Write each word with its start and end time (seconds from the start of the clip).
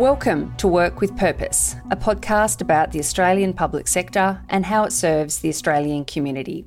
Welcome 0.00 0.56
to 0.56 0.66
Work 0.66 1.02
with 1.02 1.14
Purpose, 1.14 1.76
a 1.90 1.94
podcast 1.94 2.62
about 2.62 2.90
the 2.90 2.98
Australian 2.98 3.52
public 3.52 3.86
sector 3.86 4.40
and 4.48 4.64
how 4.64 4.84
it 4.84 4.92
serves 4.92 5.40
the 5.40 5.50
Australian 5.50 6.06
community. 6.06 6.64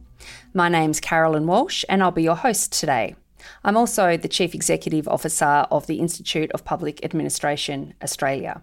My 0.54 0.70
name's 0.70 1.00
Caroline 1.00 1.48
Walsh, 1.48 1.84
and 1.90 2.04
I'll 2.04 2.12
be 2.12 2.22
your 2.22 2.36
host 2.36 2.80
today. 2.80 3.16
I'm 3.64 3.76
also 3.76 4.18
the 4.18 4.28
Chief 4.28 4.54
Executive 4.54 5.08
Officer 5.08 5.66
of 5.72 5.88
the 5.88 6.00
Institute 6.00 6.52
of 6.52 6.64
Public 6.64 7.04
Administration 7.04 7.96
Australia. 8.04 8.62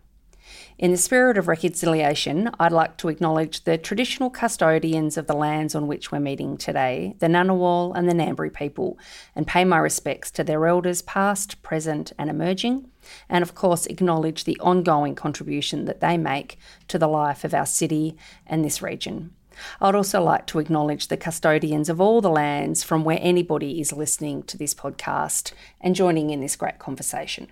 In 0.78 0.92
the 0.92 0.96
spirit 0.96 1.37
of 1.37 1.48
reconciliation, 1.48 2.48
I'd 2.60 2.70
like 2.70 2.96
to 2.98 3.09
acknowledge 3.09 3.64
the 3.64 3.77
traditional 3.77 4.30
custodians 4.30 5.16
of 5.16 5.27
the 5.27 5.34
lands 5.34 5.74
on 5.74 5.88
which 5.88 6.12
we're 6.12 6.20
meeting 6.20 6.56
today, 6.56 7.16
the 7.18 7.27
Ngunnawal 7.27 7.92
and 7.96 8.09
the 8.09 8.14
Ngambri 8.14 8.55
people, 8.55 8.98
and 9.34 9.48
pay 9.48 9.64
my 9.64 9.78
respects 9.78 10.30
to 10.30 10.45
their 10.45 10.64
elders 10.64 11.02
past, 11.02 11.60
present, 11.62 12.12
and 12.18 12.30
emerging, 12.30 12.88
and 13.28 13.42
of 13.42 13.55
course 13.55 13.87
acknowledge 13.87 14.45
the 14.45 14.59
ongoing 14.60 15.14
contribution 15.14 15.84
that 15.84 16.00
they 16.00 16.16
make 16.16 16.59
to 16.88 16.98
the 16.98 17.09
life 17.09 17.45
of 17.45 17.55
our 17.55 17.66
city 17.66 18.16
and 18.46 18.64
this 18.64 18.83
region. 18.83 19.33
I'd 19.80 19.95
also 19.95 20.23
like 20.23 20.46
to 20.48 20.59
acknowledge 20.59 21.09
the 21.09 21.16
custodians 21.16 21.88
of 21.88 22.00
all 22.00 22.20
the 22.20 22.30
lands 22.30 22.83
from 22.83 23.05
where 23.05 23.19
anybody 23.20 23.80
is 23.80 23.92
listening 23.92 24.42
to 24.45 24.56
this 24.56 24.74
podcast 24.74 25.52
and 25.80 25.95
joining 25.95 26.30
in 26.30 26.41
this 26.41 26.56
great 26.56 26.78
conversation. 26.78 27.48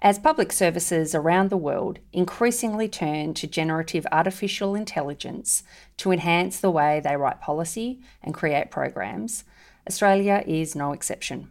As 0.00 0.18
public 0.18 0.52
services 0.52 1.12
around 1.12 1.50
the 1.50 1.56
world 1.56 1.98
increasingly 2.12 2.88
turn 2.88 3.34
to 3.34 3.48
generative 3.48 4.06
artificial 4.12 4.76
intelligence 4.76 5.64
to 5.96 6.12
enhance 6.12 6.60
the 6.60 6.70
way 6.70 7.00
they 7.00 7.16
write 7.16 7.40
policy 7.40 8.00
and 8.22 8.32
create 8.32 8.70
programs, 8.70 9.42
Australia 9.88 10.44
is 10.46 10.76
no 10.76 10.92
exception. 10.92 11.50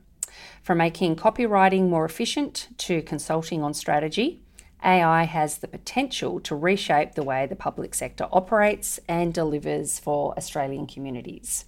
From 0.68 0.80
making 0.80 1.16
copywriting 1.16 1.88
more 1.88 2.04
efficient 2.04 2.68
to 2.80 3.02
consulting 3.02 3.64
on 3.64 3.74
strategy, 3.74 4.42
AI 4.84 5.24
has 5.24 5.60
the 5.60 5.68
potential 5.70 6.42
to 6.42 6.58
reshape 6.58 7.16
the 7.16 7.24
way 7.24 7.46
the 7.46 7.56
public 7.56 7.96
sector 7.96 8.28
operates 8.34 9.00
and 9.08 9.34
delivers 9.34 9.98
for 9.98 10.34
Australian 10.38 10.86
communities. 10.86 11.64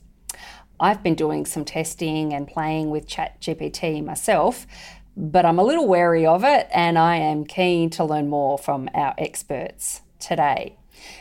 I've 0.81 1.02
been 1.02 1.16
doing 1.16 1.45
some 1.45 1.64
testing 1.64 2.33
and 2.33 2.45
playing 2.45 2.89
with 2.89 3.08
ChatGPT 3.08 4.03
myself 4.03 4.67
but 5.16 5.45
I'm 5.45 5.59
a 5.59 5.64
little 5.64 5.88
wary 5.88 6.25
of 6.25 6.44
it 6.44 6.67
and 6.73 6.97
I 6.97 7.17
am 7.17 7.45
keen 7.45 7.89
to 7.92 8.03
learn 8.03 8.30
more 8.30 8.58
from 8.58 8.89
our 8.94 9.14
experts 9.17 10.02
today. 10.20 10.77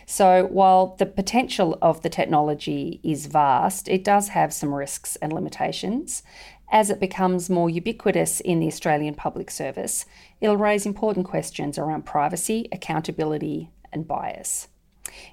So, 0.07 0.47
while 0.47 0.97
the 0.99 1.07
potential 1.07 1.79
of 1.81 2.03
the 2.03 2.09
technology 2.09 3.01
is 3.05 3.27
vast, 3.27 3.89
it 3.89 4.03
does 4.03 4.29
have 4.29 4.53
some 4.53 4.75
risks 4.75 5.17
and 5.17 5.33
limitations. 5.33 6.25
As 6.71 6.91
it 6.91 7.01
becomes 7.01 7.49
more 7.49 7.71
ubiquitous 7.71 8.41
in 8.41 8.61
the 8.61 8.67
Australian 8.67 9.15
public 9.15 9.51
service, 9.51 10.05
it'll 10.41 10.59
raise 10.59 10.85
important 10.85 11.27
questions 11.27 11.79
around 11.79 12.05
privacy, 12.05 12.69
accountability, 12.71 13.71
and 13.91 14.07
bias. 14.07 14.69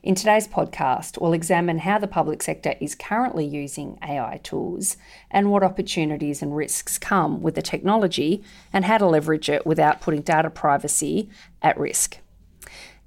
In 0.02 0.16
today's 0.16 0.47
podcast, 0.47 1.19
we'll 1.19 1.33
examine 1.33 1.80
how 1.80 2.00
the 2.00 2.08
public 2.08 2.42
sector 2.42 2.75
is 2.80 2.95
currently 2.95 3.45
using 3.45 4.00
AI 4.02 4.39
tools 4.44 4.95
and 5.30 5.52
what 5.52 5.64
opportunities 5.64 6.42
and 6.42 6.55
risks 6.55 6.97
come 6.97 7.42
with 7.42 7.55
the 7.55 7.61
technology 7.61 8.42
and 8.72 8.86
how 8.86 8.97
to 8.97 9.05
leverage 9.05 9.49
it 9.49 9.66
without 9.66 9.99
putting 9.99 10.22
data 10.22 10.49
privacy 10.49 11.30
at 11.61 11.77
risk. 11.77 12.20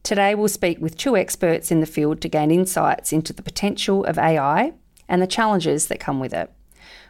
Today, 0.02 0.34
we'll 0.34 0.48
speak 0.48 0.78
with 0.80 0.98
two 0.98 1.16
experts 1.16 1.70
in 1.70 1.80
the 1.80 1.86
field 1.86 2.20
to 2.20 2.28
gain 2.28 2.50
insights 2.50 3.10
into 3.10 3.32
the 3.32 3.42
potential 3.42 4.04
of 4.04 4.18
AI 4.18 4.74
and 5.08 5.22
the 5.22 5.26
challenges 5.26 5.86
that 5.86 5.98
come 5.98 6.20
with 6.20 6.34
it. 6.34 6.52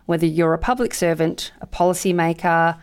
Whether 0.09 0.25
you're 0.25 0.55
a 0.55 0.59
public 0.59 0.95
servant, 0.95 1.53
a 1.61 1.67
policymaker, 1.67 2.79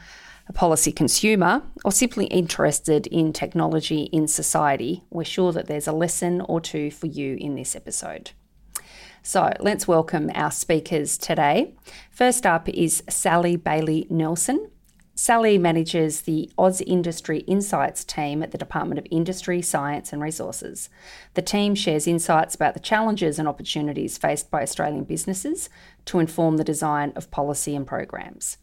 a 0.48 0.54
policy 0.54 0.92
consumer, 0.92 1.64
or 1.84 1.92
simply 1.92 2.26
interested 2.28 3.08
in 3.08 3.33
technology 3.33 4.04
in 4.11 4.27
society, 4.27 5.04
we're 5.10 5.23
sure 5.23 5.52
that 5.54 5.66
there's 5.66 5.88
a 5.88 5.92
lesson 5.92 6.42
or 6.42 6.61
two 6.61 6.92
for 6.92 7.08
you 7.08 7.36
in 7.42 7.55
this 7.55 7.76
episode. 7.76 8.30
So 9.23 9.52
let's 9.60 9.88
welcome 9.88 10.30
our 10.36 10.52
speakers 10.52 11.17
today. 11.17 11.73
First 12.11 12.45
up 12.45 12.70
is 12.70 13.02
Sally 13.10 13.55
Bayley-Nelson. 13.55 14.70
Sally 15.17 15.58
manages 15.58 16.21
the 16.21 16.52
AusIndustry 16.58 17.45
Insights 17.48 18.03
team 18.03 18.43
at 18.43 18.52
the 18.52 18.58
Department 18.58 18.99
of 18.99 19.08
Industry, 19.09 19.61
Science 19.61 20.11
and 20.11 20.21
Resources. 20.21 20.89
The 21.36 21.42
team 21.42 21.73
shares 21.73 22.05
insights 22.05 22.53
about 22.53 22.73
the 22.73 22.81
challenges 22.81 23.39
and 23.39 23.48
opportunities 23.48 24.17
faced 24.17 24.52
by 24.52 24.61
Australian 24.61 25.05
businesses 25.05 25.70
to 26.04 26.20
inform 26.20 26.58
the 26.58 26.65
design 26.65 27.14
of 27.15 27.31
policy 27.31 27.77
and 27.77 27.87
programs. 27.87 28.58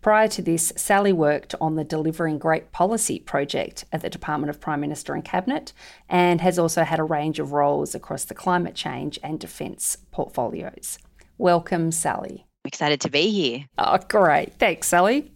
Prior 0.00 0.26
to 0.28 0.42
this, 0.42 0.72
Sally 0.76 1.12
worked 1.12 1.54
on 1.60 1.76
the 1.76 1.84
Delivering 1.84 2.38
Great 2.38 2.72
Policy 2.72 3.20
project 3.20 3.84
at 3.92 4.02
the 4.02 4.10
Department 4.10 4.50
of 4.50 4.60
Prime 4.60 4.80
Minister 4.80 5.14
and 5.14 5.24
Cabinet 5.24 5.72
and 6.08 6.40
has 6.40 6.58
also 6.58 6.82
had 6.82 6.98
a 6.98 7.04
range 7.04 7.38
of 7.38 7.52
roles 7.52 7.94
across 7.94 8.24
the 8.24 8.34
climate 8.34 8.74
change 8.74 9.20
and 9.22 9.38
defence 9.38 9.98
portfolios. 10.10 10.98
Welcome, 11.38 11.92
Sally. 11.92 12.46
Excited 12.64 13.00
to 13.00 13.10
be 13.10 13.28
here. 13.30 13.66
Oh, 13.76 13.98
great. 14.08 14.54
Thanks, 14.60 14.86
Sally. 14.86 15.32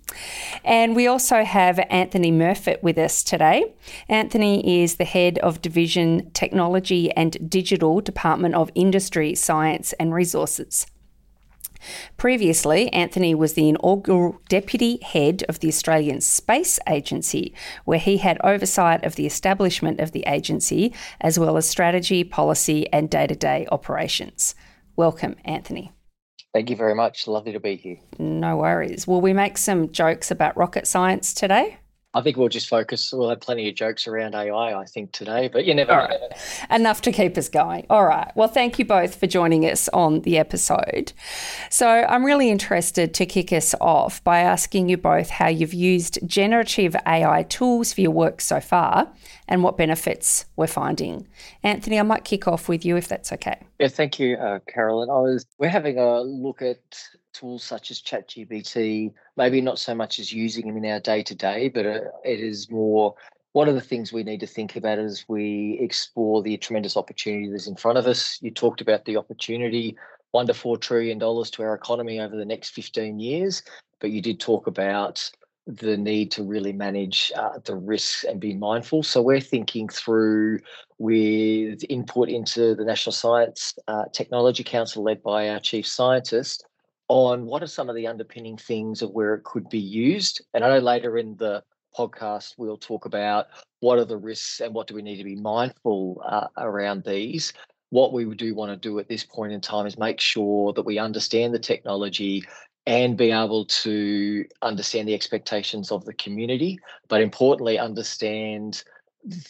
And 0.64 0.94
we 0.94 1.08
also 1.08 1.42
have 1.42 1.80
Anthony 1.90 2.30
Murfett 2.30 2.82
with 2.84 2.98
us 2.98 3.24
today. 3.24 3.74
Anthony 4.08 4.82
is 4.82 4.94
the 4.94 5.04
head 5.04 5.38
of 5.38 5.60
Division 5.60 6.30
Technology 6.30 7.10
and 7.12 7.50
Digital, 7.50 8.00
Department 8.00 8.54
of 8.54 8.70
Industry, 8.76 9.34
Science 9.34 9.92
and 9.94 10.14
Resources. 10.14 10.86
Previously, 12.16 12.92
Anthony 12.92 13.34
was 13.34 13.54
the 13.54 13.68
inaugural 13.68 14.40
deputy 14.48 14.98
head 15.02 15.44
of 15.48 15.58
the 15.58 15.68
Australian 15.68 16.20
Space 16.20 16.78
Agency, 16.88 17.52
where 17.84 17.98
he 17.98 18.18
had 18.18 18.38
oversight 18.44 19.04
of 19.04 19.16
the 19.16 19.26
establishment 19.26 20.00
of 20.00 20.12
the 20.12 20.24
agency, 20.26 20.94
as 21.20 21.38
well 21.38 21.56
as 21.56 21.68
strategy, 21.68 22.22
policy, 22.22 22.90
and 22.92 23.10
day 23.10 23.26
to 23.26 23.34
day 23.34 23.66
operations. 23.70 24.54
Welcome, 24.94 25.36
Anthony. 25.44 25.92
Thank 26.52 26.70
you 26.70 26.76
very 26.76 26.94
much. 26.94 27.26
Lovely 27.28 27.52
to 27.52 27.60
be 27.60 27.76
here. 27.76 27.98
No 28.18 28.56
worries. 28.56 29.06
Will 29.06 29.20
we 29.20 29.32
make 29.32 29.58
some 29.58 29.92
jokes 29.92 30.30
about 30.30 30.56
rocket 30.56 30.86
science 30.86 31.34
today? 31.34 31.78
I 32.16 32.22
think 32.22 32.38
we'll 32.38 32.48
just 32.48 32.68
focus. 32.68 33.12
We'll 33.12 33.28
have 33.28 33.40
plenty 33.40 33.68
of 33.68 33.74
jokes 33.74 34.06
around 34.06 34.34
AI, 34.34 34.74
I 34.74 34.86
think, 34.86 35.12
today, 35.12 35.48
but 35.48 35.66
you 35.66 35.74
never 35.74 35.92
All 35.92 35.98
right. 35.98 36.18
Enough 36.70 37.02
to 37.02 37.12
keep 37.12 37.36
us 37.36 37.50
going. 37.50 37.84
All 37.90 38.06
right. 38.06 38.32
Well, 38.34 38.48
thank 38.48 38.78
you 38.78 38.86
both 38.86 39.16
for 39.16 39.26
joining 39.26 39.66
us 39.66 39.90
on 39.90 40.22
the 40.22 40.38
episode. 40.38 41.12
So, 41.68 41.86
I'm 41.86 42.24
really 42.24 42.48
interested 42.48 43.12
to 43.12 43.26
kick 43.26 43.52
us 43.52 43.74
off 43.82 44.24
by 44.24 44.38
asking 44.38 44.88
you 44.88 44.96
both 44.96 45.28
how 45.28 45.48
you've 45.48 45.74
used 45.74 46.18
generative 46.26 46.96
AI 47.06 47.42
tools 47.42 47.92
for 47.92 48.00
your 48.00 48.12
work 48.12 48.40
so 48.40 48.60
far 48.60 49.12
and 49.46 49.62
what 49.62 49.76
benefits 49.76 50.46
we're 50.56 50.66
finding. 50.66 51.28
Anthony, 51.62 52.00
I 52.00 52.02
might 52.02 52.24
kick 52.24 52.48
off 52.48 52.66
with 52.66 52.82
you 52.86 52.96
if 52.96 53.08
that's 53.08 53.30
okay. 53.30 53.60
Yeah, 53.78 53.88
thank 53.88 54.18
you, 54.18 54.38
uh, 54.38 54.60
Caroline. 54.66 55.10
I 55.10 55.20
was 55.20 55.44
we're 55.58 55.68
having 55.68 55.98
a 55.98 56.22
look 56.22 56.62
at 56.62 56.78
tools 57.36 57.62
such 57.62 57.90
as 57.90 58.00
ChatGPT, 58.00 59.12
maybe 59.36 59.60
not 59.60 59.78
so 59.78 59.94
much 59.94 60.18
as 60.18 60.32
using 60.32 60.66
them 60.66 60.82
in 60.82 60.90
our 60.90 61.00
day 61.00 61.22
to 61.22 61.34
day, 61.34 61.68
but 61.68 61.86
uh, 61.86 62.00
it 62.24 62.40
is 62.40 62.70
more 62.70 63.14
one 63.52 63.68
of 63.68 63.74
the 63.74 63.80
things 63.80 64.12
we 64.12 64.22
need 64.22 64.40
to 64.40 64.46
think 64.46 64.76
about 64.76 64.98
as 64.98 65.24
we 65.28 65.78
explore 65.80 66.42
the 66.42 66.56
tremendous 66.58 66.96
opportunity 66.96 67.50
that's 67.50 67.66
in 67.66 67.76
front 67.76 67.96
of 67.96 68.06
us. 68.06 68.38
You 68.42 68.50
talked 68.50 68.82
about 68.82 69.06
the 69.06 69.16
opportunity, 69.16 69.96
one 70.32 70.46
to 70.46 70.54
four 70.54 70.76
trillion 70.76 71.18
dollars 71.18 71.50
to 71.52 71.62
our 71.62 71.74
economy 71.74 72.20
over 72.20 72.36
the 72.36 72.44
next 72.44 72.70
15 72.70 73.18
years, 73.18 73.62
but 74.00 74.10
you 74.10 74.20
did 74.20 74.40
talk 74.40 74.66
about 74.66 75.30
the 75.66 75.96
need 75.96 76.30
to 76.32 76.44
really 76.44 76.72
manage 76.72 77.32
uh, 77.34 77.58
the 77.64 77.74
risks 77.74 78.24
and 78.24 78.38
be 78.40 78.54
mindful. 78.54 79.02
So 79.02 79.20
we're 79.20 79.40
thinking 79.40 79.88
through 79.88 80.60
with 80.98 81.82
input 81.88 82.28
into 82.28 82.74
the 82.74 82.84
National 82.84 83.12
Science 83.12 83.74
uh, 83.88 84.04
Technology 84.12 84.62
Council 84.62 85.02
led 85.02 85.22
by 85.22 85.48
our 85.48 85.60
chief 85.60 85.86
scientist 85.86 86.64
on 87.08 87.46
what 87.46 87.62
are 87.62 87.68
some 87.68 87.88
of 87.88 87.94
the 87.94 88.06
underpinning 88.06 88.56
things 88.56 89.02
of 89.02 89.10
where 89.10 89.34
it 89.34 89.44
could 89.44 89.68
be 89.68 89.78
used. 89.78 90.44
And 90.54 90.64
I 90.64 90.68
know 90.70 90.78
later 90.78 91.18
in 91.18 91.36
the 91.36 91.62
podcast 91.96 92.54
we'll 92.58 92.76
talk 92.76 93.06
about 93.06 93.46
what 93.80 93.98
are 93.98 94.04
the 94.04 94.16
risks 94.16 94.60
and 94.60 94.74
what 94.74 94.86
do 94.86 94.94
we 94.94 95.02
need 95.02 95.16
to 95.16 95.24
be 95.24 95.36
mindful 95.36 96.22
uh, 96.26 96.48
around 96.58 97.04
these. 97.04 97.52
What 97.90 98.12
we 98.12 98.24
do 98.34 98.54
want 98.54 98.70
to 98.70 98.76
do 98.76 98.98
at 98.98 99.08
this 99.08 99.24
point 99.24 99.52
in 99.52 99.60
time 99.60 99.86
is 99.86 99.98
make 99.98 100.20
sure 100.20 100.72
that 100.72 100.84
we 100.84 100.98
understand 100.98 101.54
the 101.54 101.58
technology 101.58 102.44
and 102.86 103.16
be 103.16 103.32
able 103.32 103.64
to 103.64 104.44
understand 104.62 105.08
the 105.08 105.14
expectations 105.14 105.90
of 105.90 106.04
the 106.04 106.14
community, 106.14 106.78
but 107.08 107.20
importantly, 107.20 107.78
understand 107.78 108.82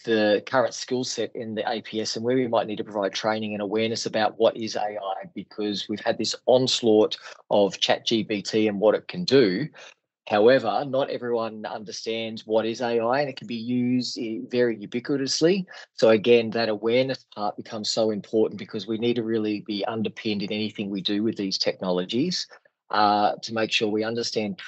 the 0.04 0.42
current 0.46 0.72
skill 0.72 1.04
set 1.04 1.34
in 1.34 1.54
the 1.54 1.62
APS 1.62 2.16
and 2.16 2.24
where 2.24 2.36
we 2.36 2.48
might 2.48 2.66
need 2.66 2.76
to 2.76 2.84
provide 2.84 3.12
training 3.12 3.52
and 3.52 3.62
awareness 3.62 4.06
about 4.06 4.38
what 4.38 4.56
is 4.56 4.76
AI 4.76 5.30
because 5.34 5.86
we've 5.88 6.00
had 6.00 6.16
this 6.16 6.34
onslaught 6.46 7.16
of 7.50 7.78
ChatGPT 7.78 8.68
and 8.68 8.80
what 8.80 8.94
it 8.94 9.06
can 9.06 9.24
do. 9.24 9.68
However, 10.28 10.84
not 10.88 11.10
everyone 11.10 11.64
understands 11.66 12.46
what 12.46 12.66
is 12.66 12.80
AI 12.80 13.20
and 13.20 13.28
it 13.28 13.36
can 13.36 13.46
be 13.46 13.54
used 13.54 14.18
very 14.50 14.76
ubiquitously. 14.76 15.66
So, 15.92 16.08
again, 16.08 16.50
that 16.50 16.68
awareness 16.68 17.24
part 17.34 17.56
becomes 17.56 17.90
so 17.90 18.10
important 18.10 18.58
because 18.58 18.88
we 18.88 18.98
need 18.98 19.14
to 19.16 19.22
really 19.22 19.60
be 19.66 19.84
underpinned 19.84 20.42
in 20.42 20.52
anything 20.52 20.90
we 20.90 21.00
do 21.00 21.22
with 21.22 21.36
these 21.36 21.58
technologies 21.58 22.48
uh, 22.90 23.34
to 23.42 23.54
make 23.54 23.70
sure 23.70 23.88
we 23.88 24.04
understand 24.04 24.58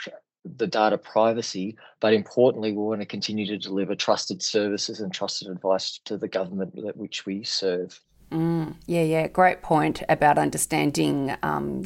the 0.44 0.66
data 0.66 0.98
privacy, 0.98 1.76
but 2.00 2.12
importantly, 2.12 2.72
we 2.72 2.82
want 2.82 3.00
to 3.00 3.06
continue 3.06 3.46
to 3.46 3.58
deliver 3.58 3.94
trusted 3.94 4.42
services 4.42 5.00
and 5.00 5.12
trusted 5.12 5.48
advice 5.48 6.00
to 6.04 6.16
the 6.16 6.28
government 6.28 6.74
that 6.76 6.96
which 6.96 7.26
we 7.26 7.42
serve. 7.44 8.00
Mm, 8.30 8.76
yeah, 8.86 9.02
yeah, 9.02 9.26
great 9.26 9.62
point 9.62 10.02
about 10.08 10.38
understanding 10.38 11.34
um, 11.42 11.84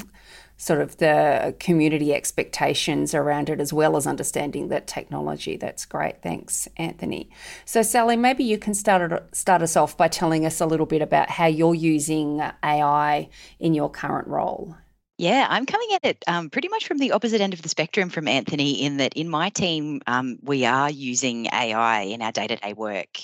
sort 0.56 0.80
of 0.80 0.96
the 0.98 1.54
community 1.60 2.12
expectations 2.12 3.14
around 3.14 3.48
it, 3.48 3.60
as 3.60 3.72
well 3.72 3.96
as 3.96 4.06
understanding 4.06 4.68
that 4.68 4.86
technology. 4.86 5.56
That's 5.56 5.84
great. 5.84 6.20
Thanks, 6.22 6.68
Anthony. 6.76 7.30
So, 7.64 7.82
Sally, 7.82 8.16
maybe 8.16 8.44
you 8.44 8.58
can 8.58 8.74
start 8.74 9.34
start 9.34 9.62
us 9.62 9.76
off 9.76 9.96
by 9.96 10.08
telling 10.08 10.44
us 10.44 10.60
a 10.60 10.66
little 10.66 10.86
bit 10.86 11.02
about 11.02 11.30
how 11.30 11.46
you're 11.46 11.74
using 11.74 12.42
AI 12.64 13.28
in 13.60 13.74
your 13.74 13.90
current 13.90 14.26
role. 14.26 14.76
Yeah, 15.22 15.46
I'm 15.48 15.66
coming 15.66 15.90
at 15.94 16.04
it 16.04 16.24
um, 16.26 16.50
pretty 16.50 16.66
much 16.66 16.88
from 16.88 16.98
the 16.98 17.12
opposite 17.12 17.40
end 17.40 17.54
of 17.54 17.62
the 17.62 17.68
spectrum 17.68 18.10
from 18.10 18.26
Anthony, 18.26 18.82
in 18.84 18.96
that 18.96 19.14
in 19.14 19.28
my 19.28 19.50
team, 19.50 20.02
um, 20.08 20.38
we 20.42 20.64
are 20.64 20.90
using 20.90 21.46
AI 21.46 22.02
in 22.02 22.22
our 22.22 22.32
day 22.32 22.48
to 22.48 22.56
day 22.56 22.72
work. 22.72 23.20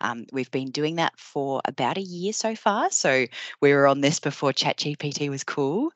Um, 0.00 0.26
we've 0.32 0.50
been 0.50 0.70
doing 0.70 0.96
that 0.96 1.18
for 1.18 1.60
about 1.64 1.98
a 1.98 2.02
year 2.02 2.32
so 2.32 2.54
far. 2.54 2.90
So 2.90 3.26
we 3.60 3.72
were 3.72 3.86
on 3.86 4.00
this 4.00 4.20
before 4.20 4.52
ChatGPT 4.52 5.28
was 5.28 5.44
cool. 5.44 5.92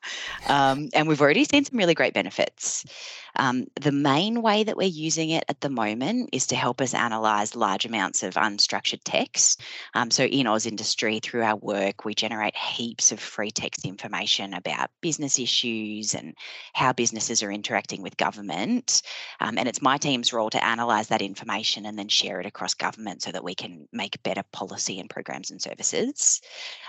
Um, 0.47 0.89
and 0.93 1.07
we've 1.07 1.21
already 1.21 1.45
seen 1.45 1.65
some 1.65 1.77
really 1.77 1.93
great 1.93 2.13
benefits. 2.13 2.85
Um, 3.35 3.65
the 3.81 3.91
main 3.91 4.41
way 4.41 4.63
that 4.63 4.77
we're 4.77 4.87
using 4.87 5.31
it 5.31 5.43
at 5.49 5.61
the 5.61 5.69
moment 5.69 6.29
is 6.31 6.45
to 6.47 6.55
help 6.55 6.81
us 6.81 6.93
analyze 6.93 7.55
large 7.55 7.85
amounts 7.85 8.21
of 8.23 8.35
unstructured 8.35 9.01
text. 9.03 9.61
Um, 9.95 10.11
so 10.11 10.25
in 10.25 10.45
AusIndustry, 10.45 11.21
through 11.21 11.41
our 11.43 11.55
work, 11.55 12.05
we 12.05 12.13
generate 12.13 12.55
heaps 12.55 13.11
of 13.11 13.19
free 13.19 13.51
text 13.51 13.85
information 13.85 14.53
about 14.53 14.91
business 15.01 15.39
issues 15.39 16.13
and 16.13 16.35
how 16.73 16.93
businesses 16.93 17.41
are 17.41 17.51
interacting 17.51 18.01
with 18.01 18.17
government. 18.17 19.01
Um, 19.39 19.57
and 19.57 19.67
it's 19.67 19.81
my 19.81 19.97
team's 19.97 20.33
role 20.33 20.49
to 20.51 20.63
analyze 20.63 21.07
that 21.07 21.21
information 21.21 21.85
and 21.85 21.97
then 21.97 22.09
share 22.09 22.39
it 22.39 22.45
across 22.45 22.73
government 22.73 23.23
so 23.23 23.31
that 23.31 23.43
we 23.43 23.55
can 23.55 23.87
make 23.93 24.21
better 24.23 24.43
policy 24.51 24.99
and 24.99 25.09
programs 25.09 25.51
and 25.51 25.61
services. 25.61 26.41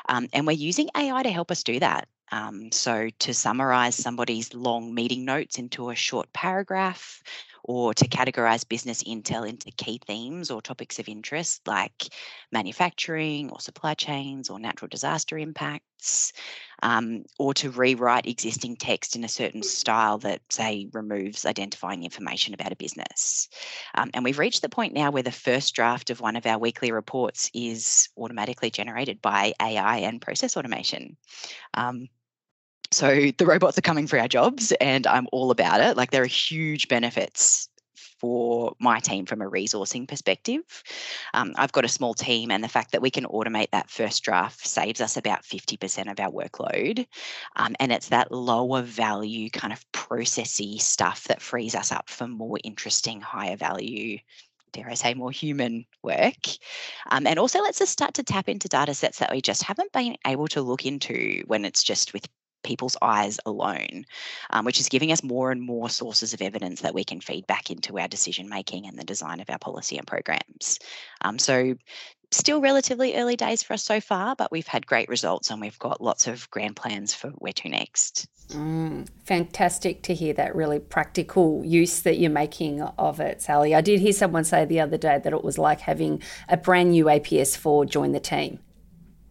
Um, 0.08 0.28
and 0.32 0.46
we're 0.46 0.52
using 0.52 0.88
AI 0.96 1.22
to 1.22 1.30
help 1.30 1.50
us 1.50 1.62
do 1.62 1.80
that. 1.80 2.08
Um, 2.32 2.72
so, 2.72 3.10
to 3.20 3.34
summarize 3.34 3.94
somebody's 3.94 4.54
long 4.54 4.94
meeting 4.94 5.24
notes 5.24 5.58
into 5.58 5.90
a 5.90 5.94
short 5.94 6.32
paragraph, 6.32 7.22
or 7.64 7.94
to 7.94 8.06
categorize 8.08 8.68
business 8.68 9.02
intel 9.04 9.48
into 9.48 9.70
key 9.72 9.98
themes 10.06 10.50
or 10.50 10.60
topics 10.60 10.98
of 10.98 11.08
interest 11.08 11.66
like 11.66 12.08
manufacturing 12.52 13.50
or 13.50 13.58
supply 13.58 13.94
chains 13.94 14.50
or 14.50 14.58
natural 14.58 14.88
disaster 14.88 15.38
impacts, 15.38 16.32
um, 16.82 17.24
or 17.38 17.54
to 17.54 17.70
rewrite 17.70 18.26
existing 18.26 18.76
text 18.76 19.16
in 19.16 19.24
a 19.24 19.28
certain 19.28 19.62
style 19.62 20.18
that, 20.18 20.42
say, 20.50 20.88
removes 20.92 21.46
identifying 21.46 22.04
information 22.04 22.52
about 22.52 22.72
a 22.72 22.76
business. 22.76 23.48
Um, 23.94 24.10
and 24.12 24.22
we've 24.22 24.38
reached 24.38 24.60
the 24.60 24.68
point 24.68 24.92
now 24.92 25.10
where 25.10 25.22
the 25.22 25.32
first 25.32 25.74
draft 25.74 26.10
of 26.10 26.20
one 26.20 26.36
of 26.36 26.44
our 26.44 26.58
weekly 26.58 26.92
reports 26.92 27.50
is 27.54 28.10
automatically 28.18 28.70
generated 28.70 29.22
by 29.22 29.54
AI 29.60 29.98
and 29.98 30.20
process 30.20 30.56
automation. 30.56 31.16
Um, 31.72 32.08
so 32.94 33.30
the 33.36 33.46
robots 33.46 33.76
are 33.76 33.82
coming 33.82 34.06
for 34.06 34.18
our 34.18 34.28
jobs, 34.28 34.72
and 34.80 35.06
I'm 35.06 35.26
all 35.32 35.50
about 35.50 35.80
it. 35.80 35.96
Like, 35.96 36.12
there 36.12 36.22
are 36.22 36.26
huge 36.26 36.86
benefits 36.88 37.68
for 38.20 38.74
my 38.78 39.00
team 39.00 39.26
from 39.26 39.42
a 39.42 39.50
resourcing 39.50 40.06
perspective. 40.06 40.62
Um, 41.34 41.52
I've 41.56 41.72
got 41.72 41.84
a 41.84 41.88
small 41.88 42.14
team, 42.14 42.52
and 42.52 42.62
the 42.62 42.68
fact 42.68 42.92
that 42.92 43.02
we 43.02 43.10
can 43.10 43.24
automate 43.24 43.70
that 43.72 43.90
first 43.90 44.22
draft 44.22 44.64
saves 44.64 45.00
us 45.00 45.16
about 45.16 45.42
50% 45.42 46.10
of 46.10 46.20
our 46.20 46.30
workload. 46.30 47.04
Um, 47.56 47.74
and 47.80 47.90
it's 47.90 48.10
that 48.10 48.30
lower 48.30 48.82
value 48.82 49.50
kind 49.50 49.72
of 49.72 49.84
processy 49.90 50.80
stuff 50.80 51.24
that 51.24 51.42
frees 51.42 51.74
us 51.74 51.90
up 51.90 52.08
for 52.08 52.28
more 52.28 52.58
interesting, 52.62 53.20
higher 53.20 53.56
value 53.56 54.18
dare 54.72 54.90
I 54.90 54.94
say, 54.94 55.14
more 55.14 55.30
human 55.30 55.86
work. 56.02 56.48
Um, 57.10 57.28
and 57.28 57.38
also 57.38 57.62
lets 57.62 57.80
us 57.80 57.90
start 57.90 58.14
to 58.14 58.24
tap 58.24 58.48
into 58.48 58.68
data 58.68 58.92
sets 58.92 59.18
that 59.20 59.30
we 59.30 59.40
just 59.40 59.62
haven't 59.62 59.92
been 59.92 60.16
able 60.26 60.48
to 60.48 60.62
look 60.62 60.84
into 60.84 61.44
when 61.46 61.64
it's 61.64 61.84
just 61.84 62.12
with 62.12 62.26
people's 62.64 62.96
eyes 63.00 63.38
alone, 63.46 64.04
um, 64.50 64.64
which 64.64 64.80
is 64.80 64.88
giving 64.88 65.12
us 65.12 65.22
more 65.22 65.52
and 65.52 65.62
more 65.62 65.88
sources 65.88 66.34
of 66.34 66.42
evidence 66.42 66.80
that 66.80 66.94
we 66.94 67.04
can 67.04 67.20
feed 67.20 67.46
back 67.46 67.70
into 67.70 67.98
our 67.98 68.08
decision 68.08 68.48
making 68.48 68.86
and 68.86 68.98
the 68.98 69.04
design 69.04 69.40
of 69.40 69.48
our 69.50 69.58
policy 69.58 69.96
and 69.96 70.06
programs. 70.06 70.78
Um, 71.20 71.38
so, 71.38 71.76
still 72.30 72.60
relatively 72.60 73.14
early 73.14 73.36
days 73.36 73.62
for 73.62 73.74
us 73.74 73.84
so 73.84 74.00
far, 74.00 74.34
but 74.34 74.50
we've 74.50 74.66
had 74.66 74.86
great 74.86 75.08
results 75.08 75.50
and 75.50 75.60
we've 75.60 75.78
got 75.78 76.00
lots 76.00 76.26
of 76.26 76.50
grand 76.50 76.74
plans 76.74 77.14
for 77.14 77.30
where 77.30 77.52
to 77.52 77.68
next. 77.68 78.26
Mm, 78.48 79.08
fantastic 79.24 80.02
to 80.02 80.14
hear 80.14 80.34
that 80.34 80.54
really 80.54 80.78
practical 80.78 81.62
use 81.64 82.02
that 82.02 82.18
you're 82.18 82.30
making 82.30 82.82
of 82.82 83.20
it, 83.20 83.40
Sally. 83.40 83.74
I 83.74 83.80
did 83.80 84.00
hear 84.00 84.12
someone 84.12 84.44
say 84.44 84.64
the 84.64 84.80
other 84.80 84.98
day 84.98 85.18
that 85.22 85.32
it 85.32 85.44
was 85.44 85.58
like 85.58 85.80
having 85.80 86.22
a 86.48 86.56
brand 86.56 86.90
new 86.90 87.06
APS4 87.06 87.88
join 87.88 88.12
the 88.12 88.20
team. 88.20 88.58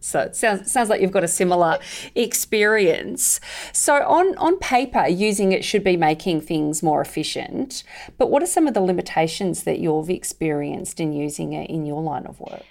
So 0.04 0.20
it 0.20 0.36
sounds 0.36 0.70
sounds 0.70 0.90
like 0.90 1.00
you've 1.00 1.12
got 1.12 1.24
a 1.24 1.28
similar 1.28 1.78
experience. 2.14 3.40
So 3.72 3.94
on 3.94 4.36
on 4.36 4.58
paper, 4.58 5.08
using 5.08 5.52
it 5.52 5.64
should 5.64 5.82
be 5.82 5.96
making 5.96 6.42
things 6.42 6.82
more 6.82 7.00
efficient. 7.00 7.84
But 8.18 8.30
what 8.30 8.42
are 8.42 8.46
some 8.46 8.66
of 8.66 8.74
the 8.74 8.82
limitations 8.82 9.62
that 9.62 9.78
you've 9.78 10.10
experienced 10.10 11.00
in 11.00 11.14
using 11.14 11.54
it 11.54 11.70
in 11.70 11.86
your 11.86 12.02
line 12.02 12.26
of 12.26 12.38
work? 12.38 12.66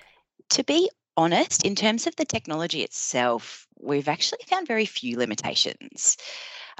To 0.51 0.63
be 0.63 0.91
honest, 1.17 1.65
in 1.65 1.73
terms 1.73 2.05
of 2.05 2.15
the 2.17 2.25
technology 2.25 2.83
itself, 2.83 3.67
we've 3.79 4.07
actually 4.07 4.43
found 4.45 4.67
very 4.67 4.85
few 4.85 5.17
limitations. 5.17 6.17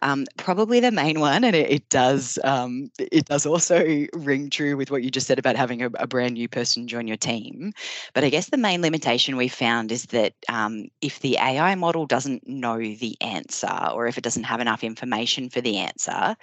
Um, 0.01 0.25
probably 0.37 0.79
the 0.79 0.91
main 0.91 1.19
one, 1.19 1.43
and 1.43 1.55
it, 1.55 1.69
it 1.69 1.89
does 1.89 2.39
um, 2.43 2.89
it 2.99 3.25
does 3.25 3.45
also 3.45 4.05
ring 4.13 4.49
true 4.49 4.75
with 4.75 4.91
what 4.91 5.03
you 5.03 5.11
just 5.11 5.27
said 5.27 5.39
about 5.39 5.55
having 5.55 5.81
a, 5.81 5.89
a, 5.99 6.07
brand 6.07 6.33
new 6.33 6.49
person 6.49 6.87
join 6.87 7.07
your 7.07 7.17
team. 7.17 7.73
But 8.13 8.23
I 8.23 8.29
guess 8.29 8.49
the 8.49 8.57
main 8.57 8.81
limitation 8.81 9.37
we 9.37 9.47
found 9.47 9.91
is 9.91 10.07
that 10.07 10.33
um, 10.49 10.87
if 11.01 11.19
the 11.19 11.37
AI 11.37 11.75
model 11.75 12.05
doesn't 12.05 12.47
know 12.47 12.77
the 12.77 13.15
answer, 13.21 13.89
or 13.93 14.07
if 14.07 14.17
it 14.17 14.23
doesn't 14.23 14.43
have 14.43 14.59
enough 14.59 14.83
information 14.83 15.49
for 15.49 15.61
the 15.61 15.77
answer, 15.77 16.35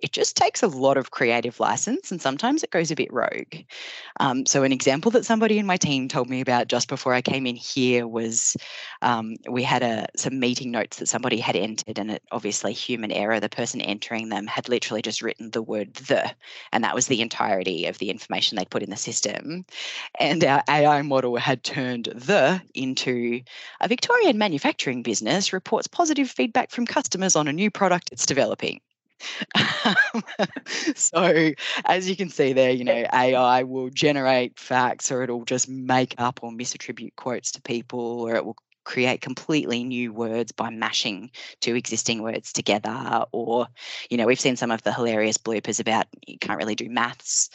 it 0.00 0.12
just 0.12 0.36
takes 0.36 0.62
a 0.62 0.68
lot 0.68 0.96
of 0.96 1.10
creative 1.10 1.58
license, 1.58 2.10
and 2.10 2.20
sometimes 2.20 2.62
it 2.62 2.70
goes 2.70 2.90
a 2.90 2.96
bit 2.96 3.12
rogue. 3.12 3.64
Um, 4.20 4.46
so 4.46 4.62
an 4.62 4.72
example 4.72 5.10
that 5.12 5.24
somebody 5.24 5.58
in 5.58 5.66
my 5.66 5.76
team 5.76 6.08
told 6.08 6.28
me 6.28 6.40
about 6.40 6.68
just 6.68 6.88
before 6.88 7.14
I 7.14 7.22
came 7.22 7.46
in 7.46 7.56
here 7.56 8.06
was 8.06 8.56
um, 9.02 9.36
we 9.48 9.62
had 9.62 9.82
a 9.82 10.06
some 10.16 10.38
meeting 10.38 10.70
notes 10.70 10.98
that 10.98 11.06
somebody 11.06 11.38
had 11.38 11.56
entered, 11.56 11.98
and 11.98 12.10
it 12.10 12.22
obviously 12.30 12.72
human 12.90 13.12
error. 13.12 13.40
The 13.40 13.48
person 13.48 13.80
entering 13.80 14.28
them 14.28 14.46
had 14.46 14.68
literally 14.68 15.02
just 15.02 15.22
written 15.22 15.50
the 15.50 15.62
word 15.62 15.94
the, 15.94 16.30
and 16.72 16.84
that 16.84 16.94
was 16.94 17.06
the 17.06 17.20
entirety 17.20 17.86
of 17.86 17.98
the 17.98 18.10
information 18.10 18.56
they'd 18.56 18.70
put 18.70 18.82
in 18.82 18.90
the 18.90 18.96
system. 18.96 19.64
And 20.18 20.44
our 20.44 20.62
AI 20.68 21.02
model 21.02 21.36
had 21.36 21.62
turned 21.64 22.06
the 22.14 22.60
into 22.74 23.42
a 23.80 23.88
Victorian 23.88 24.38
manufacturing 24.38 25.02
business 25.02 25.52
reports 25.52 25.86
positive 25.86 26.30
feedback 26.30 26.70
from 26.70 26.86
customers 26.86 27.36
on 27.36 27.48
a 27.48 27.52
new 27.52 27.70
product 27.70 28.10
it's 28.12 28.26
developing. 28.26 28.80
so 30.94 31.50
as 31.84 32.08
you 32.08 32.16
can 32.16 32.30
see 32.30 32.54
there 32.54 32.70
you 32.70 32.84
know 32.84 33.04
ai 33.12 33.62
will 33.62 33.90
generate 33.90 34.58
facts 34.58 35.12
or 35.12 35.22
it'll 35.22 35.44
just 35.44 35.68
make 35.68 36.14
up 36.16 36.40
or 36.42 36.50
misattribute 36.50 37.14
quotes 37.16 37.52
to 37.52 37.60
people 37.60 38.22
or 38.22 38.34
it 38.34 38.44
will 38.44 38.56
create 38.90 39.20
completely 39.20 39.84
new 39.84 40.12
words 40.12 40.50
by 40.50 40.68
mashing 40.68 41.30
two 41.60 41.76
existing 41.76 42.22
words 42.22 42.52
together 42.52 43.24
or 43.30 43.68
you 44.10 44.16
know 44.16 44.26
we've 44.26 44.40
seen 44.40 44.56
some 44.56 44.72
of 44.72 44.82
the 44.82 44.92
hilarious 44.92 45.38
bloopers 45.38 45.78
about 45.78 46.08
you 46.26 46.36
can't 46.38 46.58
really 46.58 46.74
do 46.74 46.88
maths 46.88 47.48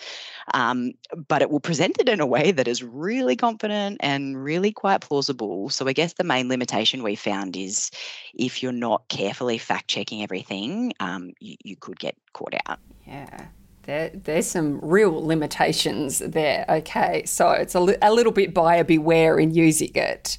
um, 0.53 0.93
but 1.27 1.41
it 1.41 1.49
will 1.49 1.59
present 1.59 1.97
it 1.99 2.07
in 2.07 2.21
a 2.21 2.25
way 2.25 2.53
that 2.53 2.69
is 2.69 2.81
really 2.81 3.35
confident 3.35 3.97
and 3.99 4.41
really 4.41 4.71
quite 4.71 5.01
plausible. 5.01 5.69
So 5.69 5.85
i 5.89 5.93
guess 5.93 6.13
the 6.13 6.23
main 6.23 6.47
limitation 6.47 7.03
we 7.03 7.15
found 7.15 7.57
is 7.57 7.91
if 8.33 8.63
you're 8.63 8.71
not 8.71 9.05
carefully 9.09 9.57
fact 9.57 9.89
checking 9.89 10.23
everything 10.23 10.93
um, 11.01 11.33
you, 11.41 11.57
you 11.65 11.75
could 11.75 11.99
get 11.99 12.15
caught 12.31 12.53
out. 12.65 12.79
Yeah 13.05 13.47
there, 13.85 14.09
there's 14.13 14.47
some 14.47 14.79
real 14.81 15.25
limitations 15.25 16.19
there. 16.19 16.65
Okay, 16.67 17.23
so 17.25 17.51
it's 17.51 17.75
a, 17.75 17.79
li- 17.79 17.97
a 18.01 18.13
little 18.13 18.31
bit 18.31 18.53
buyer 18.53 18.83
beware 18.83 19.39
in 19.39 19.51
using 19.53 19.91
it. 19.95 20.37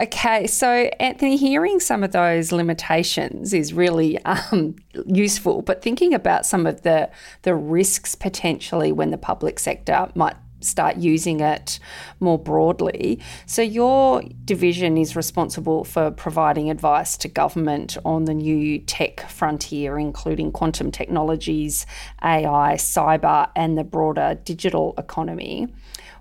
Okay, 0.00 0.46
so 0.46 0.68
Anthony, 1.00 1.36
hearing 1.36 1.80
some 1.80 2.04
of 2.04 2.12
those 2.12 2.52
limitations 2.52 3.54
is 3.54 3.72
really 3.72 4.22
um, 4.24 4.76
useful, 5.06 5.62
but 5.62 5.82
thinking 5.82 6.12
about 6.14 6.46
some 6.46 6.66
of 6.66 6.82
the 6.82 7.10
the 7.42 7.54
risks 7.54 8.14
potentially 8.14 8.92
when 8.92 9.10
the 9.10 9.18
public 9.18 9.58
sector 9.58 10.08
might 10.14 10.36
start 10.60 10.96
using 10.96 11.40
it 11.40 11.78
more 12.20 12.38
broadly. 12.38 13.20
So, 13.46 13.62
your 13.62 14.22
division 14.44 14.96
is 14.96 15.16
responsible 15.16 15.84
for 15.84 16.10
providing 16.10 16.70
advice 16.70 17.16
to 17.18 17.28
government 17.28 17.96
on 18.04 18.24
the 18.24 18.34
new 18.34 18.78
tech 18.80 19.20
frontier, 19.28 19.98
including 19.98 20.52
quantum 20.52 20.90
technologies, 20.90 21.86
AI, 22.22 22.74
cyber, 22.74 23.50
and 23.56 23.76
the 23.76 23.84
broader 23.84 24.38
digital 24.44 24.94
economy. 24.98 25.68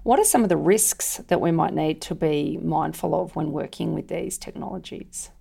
What 0.03 0.19
are 0.19 0.23
some 0.23 0.43
of 0.43 0.49
the 0.49 0.57
risks 0.57 1.17
that 1.29 1.41
we 1.41 1.51
might 1.51 1.73
need 1.73 2.01
to 2.03 2.15
be 2.15 2.59
mindful 2.61 3.19
of 3.19 3.35
when 3.35 3.51
working 3.51 3.93
with 3.93 4.07
these 4.07 4.37
technologies? 4.37 5.31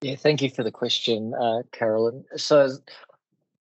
Yeah, 0.00 0.16
thank 0.16 0.42
you 0.42 0.50
for 0.50 0.62
the 0.62 0.70
question, 0.70 1.32
uh, 1.34 1.62
Caroline. 1.72 2.24
So, 2.36 2.68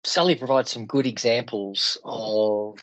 Sally 0.05 0.35
provides 0.35 0.71
some 0.71 0.87
good 0.87 1.07
examples 1.07 1.97
of 2.05 2.79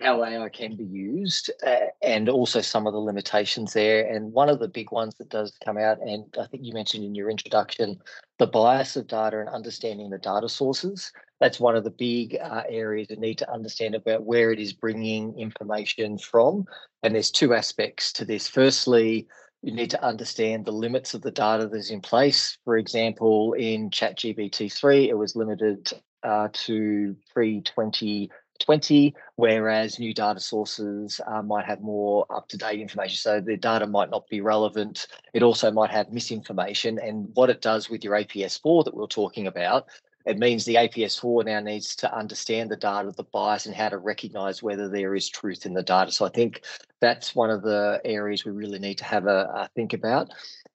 how 0.00 0.24
AI 0.24 0.48
can 0.48 0.76
be 0.76 0.84
used 0.84 1.50
uh, 1.66 1.86
and 2.02 2.28
also 2.28 2.60
some 2.60 2.86
of 2.86 2.92
the 2.92 2.98
limitations 2.98 3.72
there. 3.72 4.06
And 4.06 4.32
one 4.32 4.48
of 4.48 4.58
the 4.58 4.68
big 4.68 4.90
ones 4.90 5.14
that 5.16 5.28
does 5.28 5.52
come 5.64 5.76
out, 5.76 6.00
and 6.00 6.24
I 6.40 6.46
think 6.46 6.64
you 6.64 6.72
mentioned 6.72 7.04
in 7.04 7.14
your 7.14 7.30
introduction, 7.30 7.98
the 8.38 8.46
bias 8.46 8.96
of 8.96 9.06
data 9.06 9.40
and 9.40 9.48
understanding 9.48 10.10
the 10.10 10.18
data 10.18 10.48
sources. 10.48 11.12
That's 11.40 11.60
one 11.60 11.76
of 11.76 11.84
the 11.84 11.90
big 11.90 12.38
uh, 12.42 12.62
areas 12.68 13.08
that 13.08 13.18
need 13.18 13.38
to 13.38 13.52
understand 13.52 13.94
about 13.94 14.24
where 14.24 14.52
it 14.52 14.58
is 14.58 14.72
bringing 14.72 15.38
information 15.38 16.18
from. 16.18 16.64
And 17.02 17.14
there's 17.14 17.30
two 17.30 17.54
aspects 17.54 18.12
to 18.14 18.24
this. 18.24 18.48
Firstly, 18.48 19.28
you 19.62 19.72
need 19.72 19.90
to 19.90 20.02
understand 20.02 20.64
the 20.64 20.72
limits 20.72 21.12
of 21.12 21.20
the 21.20 21.30
data 21.30 21.68
that's 21.68 21.90
in 21.90 22.00
place. 22.00 22.56
For 22.64 22.78
example, 22.78 23.52
in 23.52 23.90
ChatGPT 23.90 24.72
3, 24.72 25.10
it 25.10 25.18
was 25.18 25.36
limited 25.36 25.92
uh, 26.22 26.48
to 26.52 27.14
320 27.32 28.30
20, 28.60 29.14
whereas 29.36 29.98
new 29.98 30.14
data 30.14 30.40
sources 30.40 31.20
uh, 31.26 31.42
might 31.42 31.64
have 31.64 31.80
more 31.80 32.26
up 32.30 32.48
to 32.48 32.56
date 32.56 32.80
information. 32.80 33.16
So 33.16 33.40
the 33.40 33.56
data 33.56 33.86
might 33.86 34.10
not 34.10 34.28
be 34.28 34.40
relevant. 34.40 35.06
It 35.34 35.42
also 35.42 35.70
might 35.70 35.90
have 35.90 36.12
misinformation. 36.12 36.98
And 36.98 37.28
what 37.34 37.50
it 37.50 37.60
does 37.60 37.90
with 37.90 38.04
your 38.04 38.14
APS4 38.14 38.84
that 38.84 38.94
we 38.94 39.00
we're 39.00 39.06
talking 39.06 39.46
about 39.46 39.86
it 40.26 40.38
means 40.38 40.64
the 40.64 40.74
APS4 40.74 41.46
now 41.46 41.60
needs 41.60 41.96
to 41.96 42.14
understand 42.14 42.70
the 42.70 42.76
data, 42.76 43.12
the 43.16 43.24
bias, 43.24 43.66
and 43.66 43.74
how 43.74 43.88
to 43.88 43.98
recognize 43.98 44.62
whether 44.62 44.88
there 44.88 45.14
is 45.14 45.28
truth 45.28 45.66
in 45.66 45.74
the 45.74 45.82
data. 45.82 46.12
So 46.12 46.26
I 46.26 46.30
think 46.30 46.62
that's 47.00 47.34
one 47.34 47.50
of 47.50 47.62
the 47.62 48.00
areas 48.04 48.44
we 48.44 48.52
really 48.52 48.78
need 48.78 48.98
to 48.98 49.04
have 49.04 49.26
a, 49.26 49.50
a 49.54 49.70
think 49.74 49.92
about. 49.92 50.30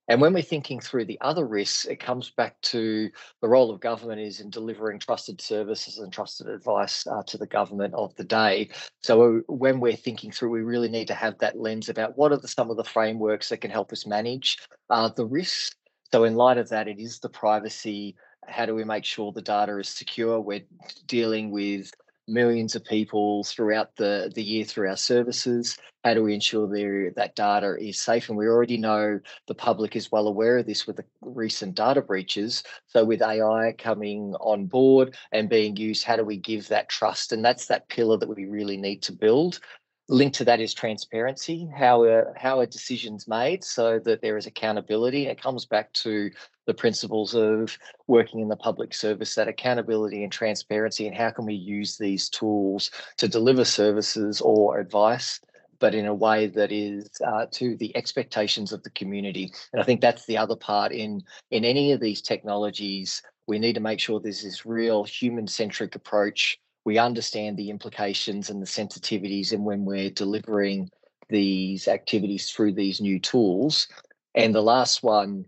And 0.07 0.21
when 0.21 0.33
we're 0.33 0.43
thinking 0.43 0.79
through 0.79 1.05
the 1.05 1.19
other 1.21 1.47
risks, 1.47 1.85
it 1.85 1.99
comes 1.99 2.29
back 2.29 2.59
to 2.61 3.09
the 3.41 3.47
role 3.47 3.71
of 3.71 3.79
government 3.79 4.21
is 4.21 4.39
in 4.39 4.49
delivering 4.49 4.99
trusted 4.99 5.41
services 5.41 5.97
and 5.97 6.13
trusted 6.13 6.47
advice 6.47 7.07
uh, 7.07 7.23
to 7.23 7.37
the 7.37 7.47
government 7.47 7.93
of 7.95 8.15
the 8.15 8.23
day. 8.23 8.69
So 9.01 9.41
when 9.47 9.79
we're 9.79 9.95
thinking 9.95 10.31
through, 10.31 10.49
we 10.51 10.61
really 10.61 10.89
need 10.89 11.07
to 11.07 11.15
have 11.15 11.37
that 11.39 11.59
lens 11.59 11.89
about 11.89 12.17
what 12.17 12.31
are 12.31 12.37
the, 12.37 12.47
some 12.47 12.69
of 12.69 12.77
the 12.77 12.83
frameworks 12.83 13.49
that 13.49 13.61
can 13.61 13.71
help 13.71 13.91
us 13.91 14.05
manage 14.05 14.59
uh, 14.89 15.09
the 15.09 15.25
risks. 15.25 15.75
So 16.11 16.23
in 16.23 16.35
light 16.35 16.59
of 16.59 16.69
that, 16.69 16.87
it 16.87 16.99
is 16.99 17.19
the 17.19 17.29
privacy. 17.29 18.15
How 18.47 18.65
do 18.65 18.75
we 18.75 18.83
make 18.83 19.05
sure 19.05 19.31
the 19.31 19.41
data 19.41 19.77
is 19.77 19.89
secure? 19.89 20.39
We're 20.39 20.65
dealing 21.07 21.51
with 21.51 21.91
millions 22.27 22.75
of 22.75 22.83
people 22.83 23.43
throughout 23.43 23.95
the, 23.97 24.31
the 24.33 24.43
year 24.43 24.65
through 24.65 24.89
our 24.89 24.97
services? 24.97 25.77
How 26.03 26.13
do 26.13 26.23
we 26.23 26.33
ensure 26.33 26.67
that 27.15 27.35
data 27.35 27.75
is 27.79 27.99
safe? 27.99 28.29
And 28.29 28.37
we 28.37 28.47
already 28.47 28.77
know 28.77 29.19
the 29.47 29.55
public 29.55 29.95
is 29.95 30.11
well 30.11 30.27
aware 30.27 30.57
of 30.57 30.65
this 30.65 30.85
with 30.85 30.97
the 30.97 31.05
recent 31.21 31.75
data 31.75 32.01
breaches. 32.01 32.63
So 32.87 33.03
with 33.03 33.21
AI 33.21 33.73
coming 33.77 34.35
on 34.39 34.65
board 34.65 35.15
and 35.31 35.49
being 35.49 35.75
used, 35.75 36.03
how 36.03 36.15
do 36.15 36.23
we 36.23 36.37
give 36.37 36.67
that 36.67 36.89
trust? 36.89 37.31
And 37.31 37.43
that's 37.43 37.67
that 37.67 37.89
pillar 37.89 38.17
that 38.17 38.29
we 38.29 38.45
really 38.45 38.77
need 38.77 39.01
to 39.03 39.11
build 39.13 39.59
linked 40.07 40.35
to 40.35 40.45
that 40.45 40.59
is 40.59 40.73
transparency 40.73 41.67
how 41.75 42.03
are 42.03 42.33
how 42.37 42.59
are 42.59 42.65
decisions 42.65 43.27
made 43.27 43.63
so 43.63 43.99
that 43.99 44.21
there 44.21 44.37
is 44.37 44.45
accountability. 44.45 45.27
It 45.27 45.41
comes 45.41 45.65
back 45.65 45.91
to 45.93 46.29
the 46.67 46.73
principles 46.73 47.33
of 47.33 47.77
working 48.07 48.39
in 48.39 48.47
the 48.47 48.55
public 48.55 48.93
service 48.93 49.35
that 49.35 49.47
accountability 49.47 50.23
and 50.23 50.31
transparency 50.31 51.07
and 51.07 51.15
how 51.15 51.31
can 51.31 51.45
we 51.45 51.55
use 51.55 51.97
these 51.97 52.29
tools 52.29 52.91
to 53.17 53.27
deliver 53.27 53.65
services 53.65 54.41
or 54.41 54.79
advice 54.79 55.39
but 55.79 55.93
in 55.93 56.05
a 56.05 56.13
way 56.13 56.47
that 56.47 56.71
is 56.71 57.09
uh, 57.27 57.45
to 57.51 57.75
the 57.77 57.95
expectations 57.97 58.71
of 58.71 58.81
the 58.83 58.89
community. 58.91 59.51
And 59.73 59.81
i 59.81 59.85
think 59.85 60.01
that's 60.01 60.25
the 60.25 60.37
other 60.37 60.55
part 60.55 60.91
in 60.91 61.23
in 61.51 61.65
any 61.65 61.91
of 61.91 61.99
these 61.99 62.21
technologies. 62.21 63.21
We 63.47 63.59
need 63.59 63.73
to 63.73 63.81
make 63.81 63.99
sure 63.99 64.19
there's 64.19 64.43
this 64.43 64.65
real 64.65 65.03
human 65.03 65.47
centric 65.47 65.95
approach 65.95 66.59
we 66.85 66.99
understand 66.99 67.57
the 67.57 67.71
implications 67.71 68.49
and 68.49 68.61
the 68.61 68.67
sensitivities 68.67 69.51
and 69.51 69.65
when 69.65 69.83
we're 69.83 70.11
delivering 70.11 70.89
these 71.29 71.87
activities 71.87 72.51
through 72.51 72.73
these 72.73 73.01
new 73.01 73.19
tools. 73.19 73.87
And 74.35 74.53
the 74.53 74.61
last 74.61 75.01
one 75.01 75.45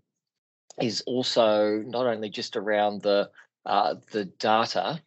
is 0.82 1.01
also 1.06 1.84
not 1.86 2.08
only 2.08 2.29
just 2.29 2.58
around 2.58 3.01
the 3.03 3.29
uh, 3.65 3.96
the 4.12 4.25
data, 4.25 5.01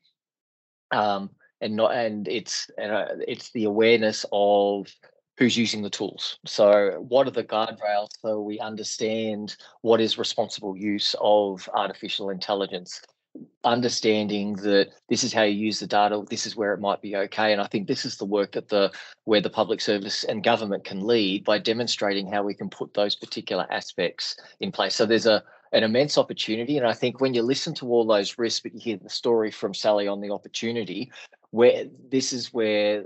um, 0.91 1.31
and 1.61 1.77
not 1.77 1.95
and 1.95 2.29
it's 2.29 2.71
uh, 2.81 3.07
it's 3.27 3.51
the 3.53 3.65
awareness 3.65 4.25
of 4.33 4.87
who's 5.39 5.57
using 5.57 5.83
the 5.83 5.91
tools. 5.91 6.39
So, 6.45 7.03
what 7.09 7.27
are 7.27 7.31
the 7.31 7.43
guardrails 7.43 8.11
so 8.21 8.43
we 8.43 8.59
understand 8.61 9.57
what 9.81 10.01
is 10.01 10.19
responsible 10.19 10.77
use 10.77 11.15
of 11.21 11.69
artificial 11.73 12.29
intelligence? 12.29 13.01
Understanding 13.63 14.55
that 14.57 14.89
this 15.09 15.23
is 15.23 15.33
how 15.33 15.43
you 15.43 15.55
use 15.55 15.79
the 15.79 15.87
data 15.87 16.25
this 16.31 16.47
is 16.47 16.57
where 16.57 16.73
it 16.73 16.81
might 16.81 17.01
be 17.01 17.15
okay 17.15 17.53
and 17.53 17.61
i 17.61 17.67
think 17.67 17.87
this 17.87 18.05
is 18.05 18.17
the 18.17 18.25
work 18.25 18.53
that 18.53 18.69
the 18.69 18.91
where 19.25 19.41
the 19.41 19.51
public 19.51 19.81
service 19.81 20.25
and 20.25 20.43
government 20.43 20.83
can 20.83 21.07
lead 21.07 21.45
by 21.45 21.59
demonstrating 21.59 22.27
how 22.27 22.43
we 22.43 22.55
can 22.55 22.69
put 22.69 22.93
those 22.95 23.15
particular 23.15 23.67
aspects 23.71 24.37
in 24.59 24.73
place. 24.73 24.97
So 24.97 25.07
there's 25.07 25.27
a 25.27 25.43
an 25.73 25.85
immense 25.85 26.19
opportunity 26.19 26.79
and 26.79 26.87
i 26.87 26.93
think 26.93 27.21
when 27.21 27.33
you 27.33 27.43
listen 27.43 27.73
to 27.73 27.87
all 27.87 28.05
those 28.05 28.39
risks 28.39 28.61
but 28.61 28.75
you 28.75 28.81
hear 28.81 28.97
the 28.97 29.09
story 29.09 29.53
from 29.53 29.73
sally 29.73 30.09
on 30.09 30.21
the 30.21 30.31
opportunity 30.31 31.13
where 31.51 31.85
this 32.11 32.33
is 32.33 32.53
where 32.53 33.05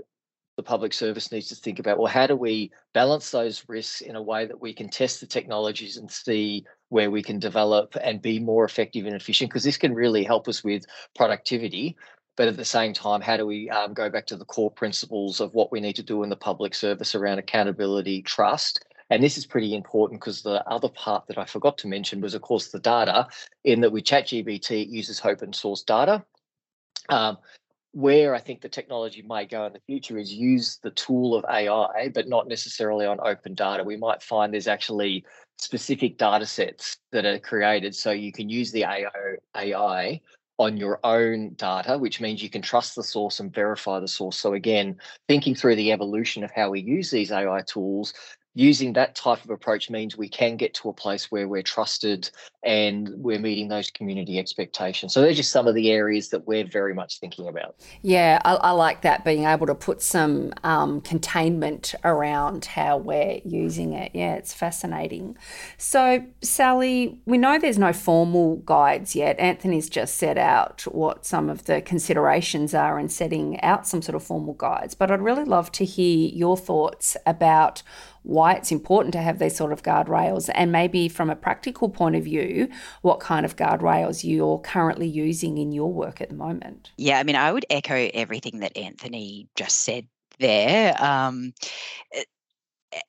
the 0.57 0.63
public 0.63 0.91
service 0.91 1.31
needs 1.31 1.47
to 1.49 1.55
think 1.55 1.77
about 1.77 1.99
well 1.99 2.11
how 2.11 2.25
do 2.25 2.35
we 2.35 2.71
balance 2.91 3.29
those 3.29 3.63
risks 3.67 4.01
in 4.01 4.15
a 4.15 4.21
way 4.21 4.47
that 4.47 4.59
we 4.59 4.73
can 4.73 4.89
test 4.89 5.19
the 5.19 5.27
technologies 5.27 5.97
and 5.97 6.09
see 6.09 6.65
where 6.89 7.11
we 7.11 7.21
can 7.21 7.39
develop 7.39 7.95
and 8.01 8.21
be 8.21 8.39
more 8.39 8.63
effective 8.65 9.05
and 9.05 9.15
efficient 9.15 9.49
because 9.49 9.63
this 9.63 9.77
can 9.77 9.93
really 9.93 10.23
help 10.23 10.47
us 10.47 10.63
with 10.63 10.85
productivity 11.15 11.95
but 12.37 12.47
at 12.47 12.57
the 12.57 12.65
same 12.65 12.93
time 12.93 13.21
how 13.21 13.37
do 13.37 13.45
we 13.45 13.69
um, 13.69 13.93
go 13.93 14.09
back 14.09 14.25
to 14.25 14.35
the 14.35 14.45
core 14.45 14.71
principles 14.71 15.39
of 15.39 15.53
what 15.53 15.71
we 15.71 15.79
need 15.79 15.95
to 15.95 16.03
do 16.03 16.23
in 16.23 16.29
the 16.29 16.35
public 16.35 16.73
service 16.73 17.15
around 17.15 17.39
accountability 17.39 18.21
trust 18.21 18.85
and 19.09 19.21
this 19.21 19.37
is 19.37 19.45
pretty 19.45 19.75
important 19.75 20.19
because 20.19 20.41
the 20.41 20.67
other 20.67 20.89
part 20.89 21.27
that 21.27 21.37
I 21.37 21.45
forgot 21.45 21.77
to 21.79 21.87
mention 21.87 22.21
was, 22.21 22.33
of 22.33 22.41
course, 22.41 22.69
the 22.69 22.79
data. 22.79 23.27
In 23.63 23.81
that 23.81 23.91
with 23.91 24.03
ChatGPT, 24.03 24.81
it 24.81 24.87
uses 24.87 25.21
open 25.23 25.53
source 25.53 25.83
data. 25.83 26.25
Um, 27.09 27.37
where 27.91 28.35
I 28.35 28.39
think 28.39 28.59
the 28.59 28.67
technology 28.67 29.21
may 29.21 29.45
go 29.45 29.65
in 29.65 29.73
the 29.73 29.79
future 29.79 30.17
is 30.17 30.33
use 30.33 30.79
the 30.83 30.91
tool 30.91 31.33
of 31.33 31.45
AI, 31.45 32.11
but 32.13 32.27
not 32.27 32.47
necessarily 32.47 33.05
on 33.05 33.19
open 33.21 33.53
data. 33.53 33.83
We 33.85 33.95
might 33.95 34.21
find 34.21 34.51
there's 34.51 34.67
actually 34.67 35.23
specific 35.57 36.17
data 36.17 36.45
sets 36.45 36.97
that 37.11 37.25
are 37.25 37.39
created 37.39 37.95
so 37.95 38.11
you 38.11 38.31
can 38.31 38.49
use 38.49 38.71
the 38.71 38.83
AI 38.83 40.21
on 40.57 40.77
your 40.77 40.99
own 41.03 41.53
data, 41.55 41.97
which 41.97 42.21
means 42.21 42.41
you 42.41 42.49
can 42.49 42.61
trust 42.61 42.95
the 42.95 43.03
source 43.03 43.39
and 43.39 43.53
verify 43.53 43.99
the 43.99 44.07
source. 44.07 44.37
So, 44.37 44.53
again, 44.53 44.97
thinking 45.27 45.55
through 45.55 45.75
the 45.75 45.91
evolution 45.91 46.43
of 46.43 46.51
how 46.51 46.69
we 46.69 46.81
use 46.81 47.11
these 47.11 47.31
AI 47.31 47.61
tools 47.67 48.13
using 48.55 48.93
that 48.93 49.15
type 49.15 49.43
of 49.43 49.49
approach 49.49 49.89
means 49.89 50.17
we 50.17 50.29
can 50.29 50.55
get 50.55 50.73
to 50.73 50.89
a 50.89 50.93
place 50.93 51.29
where 51.29 51.47
we're 51.47 51.61
trusted 51.61 52.29
and 52.63 53.09
we're 53.17 53.37
meeting 53.37 53.67
those 53.67 53.91
community 53.91 54.39
expectations. 54.39 55.13
So 55.13 55.21
they're 55.21 55.33
just 55.33 55.51
some 55.51 55.67
of 55.67 55.75
the 55.75 55.91
areas 55.91 56.29
that 56.29 56.47
we're 56.47 56.65
very 56.65 56.93
much 56.93 57.19
thinking 57.19 57.47
about. 57.49 57.75
Yeah, 58.01 58.39
I, 58.45 58.55
I 58.55 58.71
like 58.71 59.01
that 59.01 59.25
being 59.25 59.43
able 59.43 59.67
to 59.67 59.75
put 59.75 60.01
some 60.01 60.53
um, 60.63 61.01
containment 61.01 61.93
around 62.05 62.65
how 62.65 62.97
we're 62.97 63.41
using 63.43 63.91
it. 63.91 64.11
Yeah, 64.13 64.35
it's 64.35 64.53
fascinating. 64.53 65.37
So, 65.77 66.25
Sally, 66.41 67.19
we 67.25 67.37
know 67.37 67.59
there's 67.59 67.77
no 67.77 67.91
formal 67.91 68.57
guides 68.57 69.17
yet. 69.17 69.37
Anthony's 69.37 69.89
just 69.89 70.15
set 70.15 70.37
out 70.37 70.83
what 70.83 71.25
some 71.25 71.49
of 71.49 71.65
the 71.65 71.81
considerations 71.81 72.73
are 72.73 72.97
in 72.97 73.09
setting 73.09 73.59
out 73.61 73.85
some 73.85 74.01
sort 74.01 74.15
of 74.15 74.23
formal 74.23 74.53
guides, 74.53 74.95
but 74.95 75.11
I'd 75.11 75.21
really 75.21 75.43
love 75.43 75.73
to 75.73 75.83
hear 75.83 76.29
your 76.29 76.55
thoughts 76.55 77.17
about 77.25 77.83
why 78.25 78.53
it's 78.53 78.71
important 78.71 79.13
to 79.13 79.21
have 79.21 79.39
these 79.39 79.55
sort 79.55 79.71
of 79.71 79.83
guardrails, 79.83 80.49
and 80.53 80.71
maybe 80.71 81.07
from 81.07 81.29
a 81.29 81.35
practical 81.35 81.89
point 81.89 82.15
of 82.15 82.23
view, 82.23 82.67
what 83.01 83.19
kind 83.19 83.45
of 83.45 83.55
guardrails 83.55 84.23
you're 84.23 84.59
currently 84.59 85.07
using 85.07 85.57
in 85.57 85.71
your 85.71 85.93
work 85.93 86.21
at 86.21 86.29
the 86.29 86.35
moment. 86.35 86.91
Yeah, 86.97 87.19
I 87.19 87.23
mean, 87.23 87.35
I 87.35 87.51
would 87.51 87.65
echo 87.69 88.09
everything 88.13 88.59
that 88.59 88.75
Anthony 88.75 89.47
just 89.55 89.81
said 89.81 90.07
there. 90.39 91.01
Um, 91.01 91.53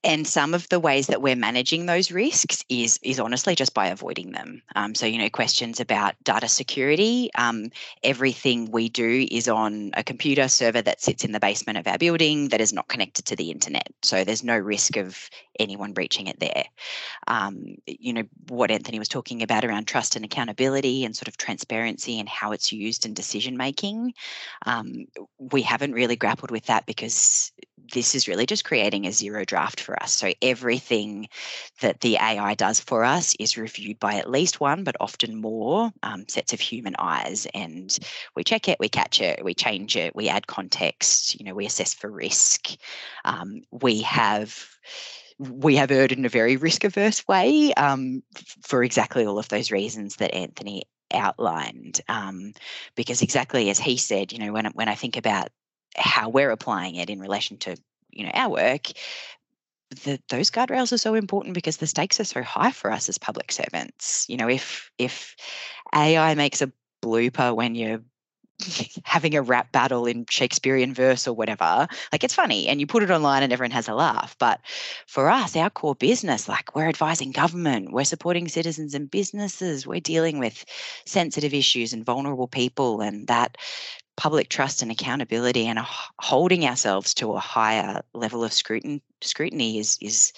and 0.02 0.26
some 0.26 0.54
of 0.54 0.68
the 0.68 0.80
ways 0.80 1.06
that 1.06 1.22
we're 1.22 1.36
managing 1.36 1.86
those 1.86 2.10
risks 2.10 2.64
is 2.68 2.98
is 3.02 3.20
honestly 3.20 3.54
just 3.54 3.74
by 3.74 3.86
avoiding 3.86 4.32
them. 4.32 4.62
Um, 4.74 4.94
so 4.94 5.06
you 5.06 5.18
know 5.18 5.30
questions 5.30 5.80
about 5.80 6.14
data 6.24 6.48
security. 6.48 7.30
Um, 7.36 7.70
everything 8.02 8.70
we 8.70 8.88
do 8.88 9.26
is 9.30 9.48
on 9.48 9.90
a 9.94 10.02
computer 10.02 10.48
server 10.48 10.82
that 10.82 11.00
sits 11.00 11.24
in 11.24 11.32
the 11.32 11.40
basement 11.40 11.78
of 11.78 11.86
our 11.86 11.98
building 11.98 12.48
that 12.48 12.60
is 12.60 12.72
not 12.72 12.88
connected 12.88 13.24
to 13.26 13.36
the 13.36 13.50
internet. 13.50 13.88
So 14.02 14.24
there's 14.24 14.44
no 14.44 14.56
risk 14.56 14.96
of 14.96 15.28
anyone 15.58 15.92
breaching 15.92 16.26
it 16.26 16.40
there. 16.40 16.64
Um, 17.26 17.76
you 17.86 18.12
know 18.12 18.24
what 18.48 18.70
Anthony 18.70 18.98
was 18.98 19.08
talking 19.08 19.42
about 19.42 19.64
around 19.64 19.86
trust 19.86 20.16
and 20.16 20.24
accountability 20.24 21.04
and 21.04 21.16
sort 21.16 21.28
of 21.28 21.36
transparency 21.36 22.18
and 22.18 22.28
how 22.28 22.52
it's 22.52 22.72
used 22.72 23.06
in 23.06 23.14
decision 23.14 23.56
making. 23.56 24.14
Um, 24.64 25.06
we 25.38 25.62
haven't 25.62 25.92
really 25.92 26.16
grappled 26.16 26.50
with 26.50 26.66
that 26.66 26.86
because 26.86 27.52
this 27.92 28.14
is 28.14 28.28
really 28.28 28.46
just 28.46 28.64
creating 28.64 29.06
a 29.06 29.12
zero 29.12 29.44
draft 29.44 29.80
for 29.80 30.00
us. 30.02 30.12
So 30.12 30.32
everything 30.42 31.28
that 31.80 32.00
the 32.00 32.16
AI 32.16 32.54
does 32.54 32.80
for 32.80 33.04
us 33.04 33.34
is 33.38 33.56
reviewed 33.56 33.98
by 33.98 34.14
at 34.14 34.30
least 34.30 34.60
one, 34.60 34.84
but 34.84 34.96
often 35.00 35.40
more 35.40 35.92
um, 36.02 36.26
sets 36.28 36.52
of 36.52 36.60
human 36.60 36.94
eyes. 36.98 37.46
And 37.54 37.96
we 38.34 38.44
check 38.44 38.68
it, 38.68 38.78
we 38.80 38.88
catch 38.88 39.20
it, 39.20 39.44
we 39.44 39.54
change 39.54 39.96
it, 39.96 40.14
we 40.14 40.28
add 40.28 40.46
context, 40.46 41.38
you 41.38 41.44
know, 41.44 41.54
we 41.54 41.66
assess 41.66 41.94
for 41.94 42.10
risk. 42.10 42.70
Um, 43.24 43.62
we 43.70 44.02
have 44.02 44.68
we 45.38 45.76
have 45.76 45.90
erred 45.90 46.12
in 46.12 46.24
a 46.24 46.30
very 46.30 46.56
risk 46.56 46.84
averse 46.84 47.26
way 47.28 47.74
um, 47.74 48.22
for 48.62 48.82
exactly 48.82 49.26
all 49.26 49.38
of 49.38 49.48
those 49.48 49.70
reasons 49.70 50.16
that 50.16 50.34
Anthony 50.34 50.84
outlined. 51.12 52.00
Um, 52.08 52.52
because 52.94 53.22
exactly 53.22 53.68
as 53.70 53.78
he 53.78 53.96
said, 53.96 54.32
you 54.32 54.38
know, 54.38 54.52
when 54.52 54.66
when 54.66 54.88
I 54.88 54.94
think 54.94 55.16
about 55.16 55.48
how 55.96 56.28
we're 56.28 56.50
applying 56.50 56.96
it 56.96 57.10
in 57.10 57.20
relation 57.20 57.56
to 57.58 57.76
you 58.10 58.24
know 58.24 58.32
our 58.34 58.50
work, 58.50 58.86
the, 60.04 60.20
those 60.28 60.50
guardrails 60.50 60.92
are 60.92 60.98
so 60.98 61.14
important 61.14 61.54
because 61.54 61.76
the 61.76 61.86
stakes 61.86 62.20
are 62.20 62.24
so 62.24 62.42
high 62.42 62.72
for 62.72 62.90
us 62.90 63.08
as 63.08 63.18
public 63.18 63.52
servants. 63.52 64.26
You 64.28 64.36
know, 64.36 64.48
if 64.48 64.90
if 64.98 65.36
AI 65.94 66.34
makes 66.34 66.62
a 66.62 66.72
blooper 67.02 67.54
when 67.54 67.74
you're 67.74 68.00
having 69.04 69.34
a 69.34 69.42
rap 69.42 69.72
battle 69.72 70.06
in 70.06 70.26
Shakespearean 70.28 70.94
verse 70.94 71.28
or 71.28 71.34
whatever, 71.34 71.86
like 72.12 72.25
it's 72.25 72.34
funny 72.34 72.68
and 72.68 72.80
you 72.80 72.86
put 72.86 73.02
it 73.02 73.10
online 73.10 73.42
and 73.42 73.52
everyone 73.52 73.72
has 73.72 73.88
a 73.88 73.94
laugh. 73.94 74.36
But 74.38 74.60
for 75.06 75.28
us, 75.28 75.56
our 75.56 75.70
core 75.70 75.94
business, 75.94 76.48
like 76.48 76.75
we're 76.75 76.88
advising 76.88 77.32
government, 77.32 77.92
we're 77.92 78.04
supporting 78.04 78.48
citizens 78.48 78.94
and 78.94 79.10
businesses, 79.10 79.86
we're 79.86 80.00
dealing 80.00 80.38
with 80.38 80.64
sensitive 81.04 81.54
issues 81.54 81.92
and 81.92 82.04
vulnerable 82.04 82.48
people, 82.48 83.00
and 83.00 83.26
that 83.26 83.56
public 84.16 84.48
trust 84.48 84.82
and 84.82 84.90
accountability 84.90 85.66
and 85.66 85.78
holding 86.18 86.64
ourselves 86.64 87.12
to 87.14 87.32
a 87.32 87.38
higher 87.38 88.02
level 88.14 88.42
of 88.42 88.52
scrutiny 88.52 89.02
scrutiny 89.20 89.78
is 89.78 89.98
is 90.00 90.32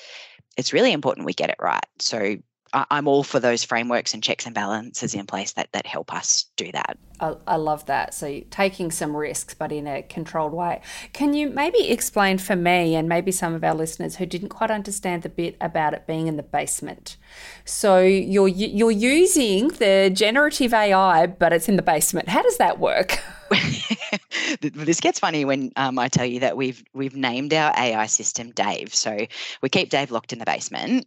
it's 0.57 0.73
really 0.73 0.93
important 0.93 1.25
we 1.25 1.33
get 1.33 1.51
it 1.51 1.57
right. 1.61 1.87
So 2.01 2.37
I'm 2.73 3.09
all 3.09 3.23
for 3.23 3.41
those 3.41 3.65
frameworks 3.65 4.15
and 4.15 4.23
checks 4.23 4.47
and 4.47 4.55
balances 4.55 5.15
in 5.15 5.27
place 5.27 5.53
that 5.53 5.73
that 5.73 5.87
help 5.87 6.13
us 6.13 6.47
do 6.57 6.71
that. 6.73 6.99
I, 7.21 7.37
I, 7.47 7.57
love 7.57 7.87
that. 7.87 8.15
So 8.15 8.43
taking 8.51 8.91
some 8.91 9.17
risks, 9.17 9.55
but 9.55 9.73
in 9.73 9.87
a 9.87 10.03
controlled 10.03 10.53
way. 10.53 10.83
Can 11.13 11.35
you 11.35 11.49
maybe 11.49 11.91
explain 11.91 12.39
for 12.39 12.55
me 12.55 12.95
and 12.95 13.09
maybe 13.09 13.33
some 13.33 13.55
of 13.55 13.65
our 13.65 13.75
listeners 13.75 14.17
who 14.17 14.27
didn't 14.27 14.51
quite 14.51 14.71
understand 14.71 15.23
the 15.23 15.29
bit 15.29 15.57
about 15.61 15.95
it 15.95 16.07
being 16.07 16.27
in 16.27 16.37
the 16.37 16.43
basement? 16.43 17.17
So 17.65 18.01
you're 18.01 18.49
you're 18.49 18.91
using 18.91 19.69
the 19.69 20.11
generative 20.13 20.73
AI, 20.73 21.27
but 21.27 21.53
it's 21.53 21.69
in 21.69 21.77
the 21.77 21.83
basement. 21.83 22.29
How 22.29 22.43
does 22.43 22.59
that 22.59 22.79
work? 22.79 23.21
this 24.61 25.01
gets 25.01 25.19
funny 25.19 25.45
when 25.45 25.73
um, 25.77 25.99
I 25.99 26.09
tell 26.09 26.25
you 26.25 26.41
that 26.41 26.57
we've 26.57 26.83
we've 26.93 27.17
named 27.17 27.53
our 27.53 27.73
AI 27.77 28.07
system 28.07 28.51
Dave. 28.51 28.95
So 28.95 29.27
we 29.63 29.69
keep 29.69 29.91
Dave 29.91 30.11
locked 30.11 30.33
in 30.33 30.39
the 30.39 30.45
basement. 30.45 31.07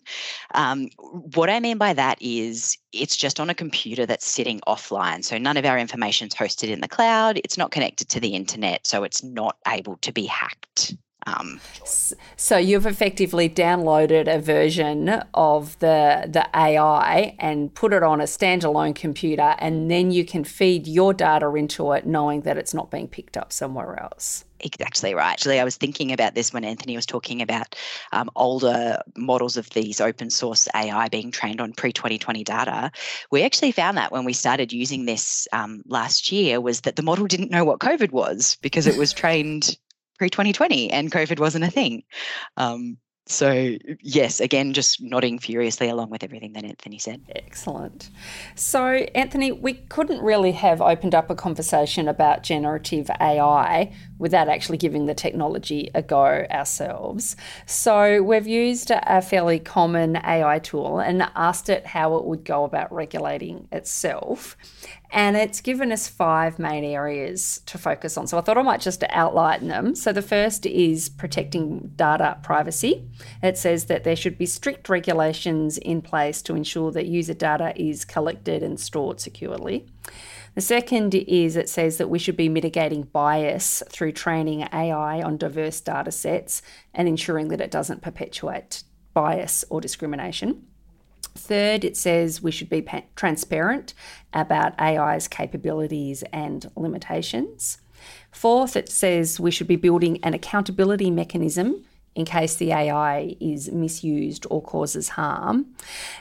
Um, 0.53 0.89
what 0.97 1.49
I 1.49 1.59
mean 1.59 1.77
by 1.77 1.93
that 1.93 2.17
is 2.21 2.77
it's 2.93 3.15
just 3.15 3.39
on 3.39 3.49
a 3.49 3.55
computer 3.55 4.05
that's 4.05 4.25
sitting 4.25 4.59
offline. 4.67 5.23
So 5.23 5.37
none 5.37 5.57
of 5.57 5.65
our 5.65 5.77
information 5.77 6.27
is 6.27 6.33
hosted 6.33 6.69
in 6.69 6.81
the 6.81 6.87
cloud. 6.87 7.39
It's 7.43 7.57
not 7.57 7.71
connected 7.71 8.09
to 8.09 8.19
the 8.19 8.29
internet, 8.35 8.85
so 8.87 9.03
it's 9.03 9.23
not 9.23 9.57
able 9.67 9.97
to 9.97 10.11
be 10.11 10.25
hacked. 10.25 10.95
Um, 11.27 11.59
so 11.85 12.57
you've 12.57 12.85
effectively 12.85 13.47
downloaded 13.49 14.33
a 14.33 14.39
version 14.39 15.09
of 15.33 15.77
the 15.79 16.27
the 16.27 16.47
AI 16.55 17.35
and 17.39 17.73
put 17.73 17.93
it 17.93 18.03
on 18.03 18.21
a 18.21 18.25
standalone 18.25 18.95
computer, 18.95 19.55
and 19.59 19.89
then 19.91 20.11
you 20.11 20.25
can 20.25 20.43
feed 20.43 20.87
your 20.87 21.13
data 21.13 21.53
into 21.53 21.91
it, 21.91 22.05
knowing 22.05 22.41
that 22.41 22.57
it's 22.57 22.73
not 22.73 22.89
being 22.89 23.07
picked 23.07 23.37
up 23.37 23.53
somewhere 23.53 24.01
else. 24.01 24.45
Exactly 24.63 25.13
right. 25.15 25.31
Actually, 25.31 25.59
I 25.59 25.63
was 25.63 25.75
thinking 25.75 26.11
about 26.11 26.35
this 26.35 26.53
when 26.53 26.63
Anthony 26.63 26.95
was 26.95 27.05
talking 27.05 27.41
about 27.41 27.75
um, 28.11 28.29
older 28.35 29.01
models 29.15 29.57
of 29.57 29.69
these 29.71 29.99
open 29.99 30.29
source 30.29 30.67
AI 30.75 31.07
being 31.09 31.31
trained 31.31 31.61
on 31.61 31.73
pre 31.73 31.91
2020 31.91 32.43
data. 32.43 32.91
We 33.31 33.43
actually 33.43 33.71
found 33.71 33.97
that 33.97 34.11
when 34.11 34.23
we 34.23 34.33
started 34.33 34.71
using 34.71 35.05
this 35.05 35.47
um, 35.51 35.81
last 35.87 36.31
year 36.31 36.61
was 36.61 36.81
that 36.81 36.95
the 36.95 37.03
model 37.03 37.25
didn't 37.25 37.51
know 37.51 37.65
what 37.65 37.79
COVID 37.79 38.11
was 38.11 38.57
because 38.61 38.87
it 38.87 38.97
was 38.97 39.13
trained 39.13 39.77
pre 40.21 40.29
2020 40.29 40.91
and 40.91 41.11
COVID 41.11 41.39
wasn't 41.39 41.63
a 41.63 41.71
thing. 41.71 42.03
Um, 42.55 42.97
so, 43.25 43.75
yes, 44.01 44.39
again, 44.39 44.73
just 44.73 45.01
nodding 45.01 45.39
furiously 45.39 45.89
along 45.89 46.11
with 46.11 46.23
everything 46.23 46.53
that 46.53 46.63
Anthony 46.63 46.99
said. 46.99 47.23
Excellent. 47.35 48.11
So, 48.55 48.83
Anthony, 49.15 49.51
we 49.51 49.73
couldn't 49.73 50.21
really 50.21 50.51
have 50.51 50.79
opened 50.79 51.15
up 51.15 51.31
a 51.31 51.35
conversation 51.35 52.07
about 52.07 52.43
generative 52.43 53.09
AI 53.19 53.91
without 54.21 54.47
actually 54.47 54.77
giving 54.77 55.07
the 55.07 55.13
technology 55.13 55.89
a 55.93 56.01
go 56.01 56.45
ourselves. 56.49 57.35
So, 57.65 58.21
we've 58.23 58.47
used 58.47 58.91
a 58.91 59.21
fairly 59.21 59.59
common 59.59 60.15
AI 60.17 60.59
tool 60.59 60.99
and 60.99 61.23
asked 61.35 61.67
it 61.67 61.85
how 61.87 62.15
it 62.15 62.25
would 62.25 62.45
go 62.45 62.63
about 62.63 62.93
regulating 62.93 63.67
itself 63.71 64.55
and 65.13 65.35
it's 65.35 65.59
given 65.59 65.91
us 65.91 66.07
five 66.07 66.57
main 66.57 66.85
areas 66.85 67.61
to 67.65 67.77
focus 67.77 68.17
on. 68.17 68.27
So 68.27 68.37
I 68.37 68.41
thought 68.41 68.57
I 68.57 68.61
might 68.61 68.79
just 68.79 69.03
outline 69.09 69.67
them. 69.67 69.93
So 69.93 70.13
the 70.13 70.21
first 70.21 70.65
is 70.65 71.09
protecting 71.09 71.91
data 71.95 72.37
privacy. 72.43 73.05
It 73.43 73.57
says 73.57 73.85
that 73.85 74.05
there 74.05 74.15
should 74.15 74.37
be 74.37 74.45
strict 74.45 74.87
regulations 74.87 75.77
in 75.77 76.01
place 76.01 76.41
to 76.43 76.55
ensure 76.55 76.91
that 76.91 77.07
user 77.07 77.33
data 77.33 77.73
is 77.75 78.05
collected 78.05 78.63
and 78.63 78.79
stored 78.79 79.19
securely. 79.19 79.85
The 80.53 80.61
second 80.61 81.15
is 81.15 81.55
it 81.55 81.69
says 81.69 81.97
that 81.97 82.09
we 82.09 82.19
should 82.19 82.35
be 82.35 82.49
mitigating 82.49 83.03
bias 83.03 83.81
through 83.89 84.11
training 84.11 84.67
AI 84.73 85.21
on 85.21 85.37
diverse 85.37 85.79
data 85.79 86.11
sets 86.11 86.61
and 86.93 87.07
ensuring 87.07 87.47
that 87.49 87.61
it 87.61 87.71
doesn't 87.71 88.01
perpetuate 88.01 88.83
bias 89.13 89.63
or 89.69 89.79
discrimination. 89.79 90.65
Third, 91.35 91.85
it 91.85 91.95
says 91.95 92.41
we 92.41 92.51
should 92.51 92.69
be 92.69 92.81
pa- 92.81 93.03
transparent 93.15 93.93
about 94.33 94.79
AI's 94.79 95.29
capabilities 95.29 96.23
and 96.33 96.69
limitations. 96.75 97.77
Fourth, 98.31 98.75
it 98.75 98.89
says 98.89 99.39
we 99.39 99.51
should 99.51 99.67
be 99.67 99.77
building 99.77 100.21
an 100.23 100.33
accountability 100.33 101.09
mechanism 101.09 101.85
in 102.15 102.25
case 102.25 102.55
the 102.55 102.71
AI 102.71 103.35
is 103.39 103.71
misused 103.71 104.45
or 104.49 104.61
causes 104.61 105.09
harm. 105.09 105.67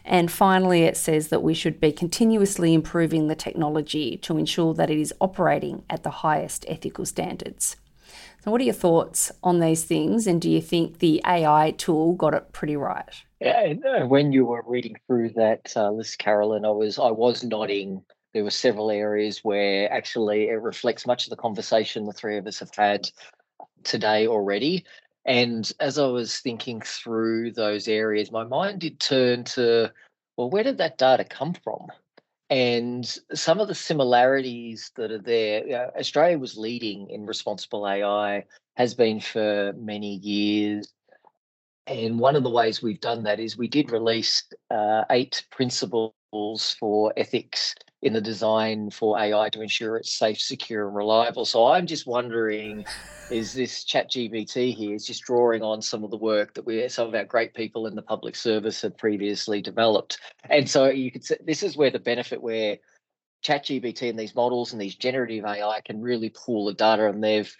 And 0.04 0.30
finally, 0.30 0.82
it 0.82 0.96
says 0.96 1.28
that 1.28 1.42
we 1.42 1.54
should 1.54 1.80
be 1.80 1.92
continuously 1.92 2.74
improving 2.74 3.26
the 3.26 3.34
technology 3.34 4.16
to 4.18 4.38
ensure 4.38 4.74
that 4.74 4.90
it 4.90 4.98
is 4.98 5.14
operating 5.20 5.84
at 5.90 6.02
the 6.02 6.10
highest 6.10 6.64
ethical 6.68 7.06
standards. 7.06 7.76
So, 8.42 8.50
what 8.50 8.60
are 8.60 8.64
your 8.64 8.74
thoughts 8.74 9.30
on 9.42 9.60
these 9.60 9.84
things? 9.84 10.26
And 10.26 10.40
do 10.40 10.50
you 10.50 10.62
think 10.62 10.98
the 10.98 11.20
AI 11.26 11.72
tool 11.72 12.14
got 12.14 12.34
it 12.34 12.52
pretty 12.52 12.76
right? 12.76 13.04
Yeah, 13.40 13.74
uh, 13.86 14.06
when 14.06 14.32
you 14.32 14.46
were 14.46 14.62
reading 14.66 14.96
through 15.06 15.30
that 15.30 15.72
uh, 15.76 15.90
list, 15.90 16.18
Caroline, 16.18 16.64
I 16.64 16.70
was 16.70 16.98
I 16.98 17.10
was 17.10 17.44
nodding. 17.44 18.02
There 18.32 18.44
were 18.44 18.50
several 18.50 18.90
areas 18.90 19.40
where 19.42 19.92
actually 19.92 20.48
it 20.48 20.62
reflects 20.62 21.06
much 21.06 21.26
of 21.26 21.30
the 21.30 21.36
conversation 21.36 22.04
the 22.04 22.12
three 22.12 22.38
of 22.38 22.46
us 22.46 22.60
have 22.60 22.74
had 22.74 23.10
today 23.82 24.26
already. 24.26 24.84
And 25.30 25.72
as 25.78 25.96
I 25.96 26.08
was 26.08 26.40
thinking 26.40 26.80
through 26.80 27.52
those 27.52 27.86
areas, 27.86 28.32
my 28.32 28.42
mind 28.42 28.80
did 28.80 28.98
turn 28.98 29.44
to, 29.44 29.92
well, 30.36 30.50
where 30.50 30.64
did 30.64 30.78
that 30.78 30.98
data 30.98 31.22
come 31.22 31.54
from? 31.54 31.86
And 32.50 33.06
some 33.32 33.60
of 33.60 33.68
the 33.68 33.74
similarities 33.76 34.90
that 34.96 35.12
are 35.12 35.22
there, 35.22 35.64
you 35.64 35.70
know, 35.70 35.88
Australia 35.96 36.36
was 36.36 36.56
leading 36.56 37.08
in 37.10 37.26
responsible 37.26 37.86
AI, 37.86 38.44
has 38.76 38.94
been 38.94 39.20
for 39.20 39.72
many 39.76 40.16
years. 40.16 40.92
And 41.86 42.18
one 42.18 42.34
of 42.34 42.42
the 42.42 42.50
ways 42.50 42.82
we've 42.82 43.00
done 43.00 43.22
that 43.22 43.38
is 43.38 43.56
we 43.56 43.68
did 43.68 43.92
release 43.92 44.42
uh, 44.68 45.04
eight 45.10 45.46
principles 45.52 46.12
for 46.32 47.12
ethics 47.16 47.74
in 48.02 48.12
the 48.12 48.20
design 48.20 48.90
for 48.90 49.18
AI 49.18 49.48
to 49.50 49.60
ensure 49.60 49.96
it's 49.96 50.16
safe, 50.16 50.40
secure, 50.40 50.86
and 50.86 50.96
reliable. 50.96 51.44
So 51.44 51.66
I'm 51.66 51.86
just 51.86 52.06
wondering, 52.06 52.84
is 53.30 53.52
this 53.52 53.84
Chat 53.84 54.10
GPT 54.10 54.74
here 54.74 54.94
is 54.94 55.06
just 55.06 55.24
drawing 55.24 55.62
on 55.62 55.82
some 55.82 56.04
of 56.04 56.10
the 56.10 56.16
work 56.16 56.54
that 56.54 56.64
we 56.64 56.88
some 56.88 57.08
of 57.08 57.14
our 57.14 57.24
great 57.24 57.54
people 57.54 57.86
in 57.86 57.94
the 57.94 58.02
public 58.02 58.36
service 58.36 58.82
have 58.82 58.96
previously 58.96 59.60
developed? 59.60 60.18
And 60.48 60.68
so 60.68 60.88
you 60.88 61.10
could 61.10 61.24
say 61.24 61.36
this 61.44 61.62
is 61.62 61.76
where 61.76 61.90
the 61.90 61.98
benefit 61.98 62.42
where 62.42 62.78
Chat 63.42 63.64
GPT 63.64 64.08
and 64.08 64.18
these 64.18 64.34
models 64.34 64.72
and 64.72 64.80
these 64.80 64.94
generative 64.94 65.44
AI 65.44 65.80
can 65.84 66.00
really 66.00 66.30
pull 66.30 66.66
the 66.66 66.74
data 66.74 67.08
and 67.08 67.22
they've 67.22 67.54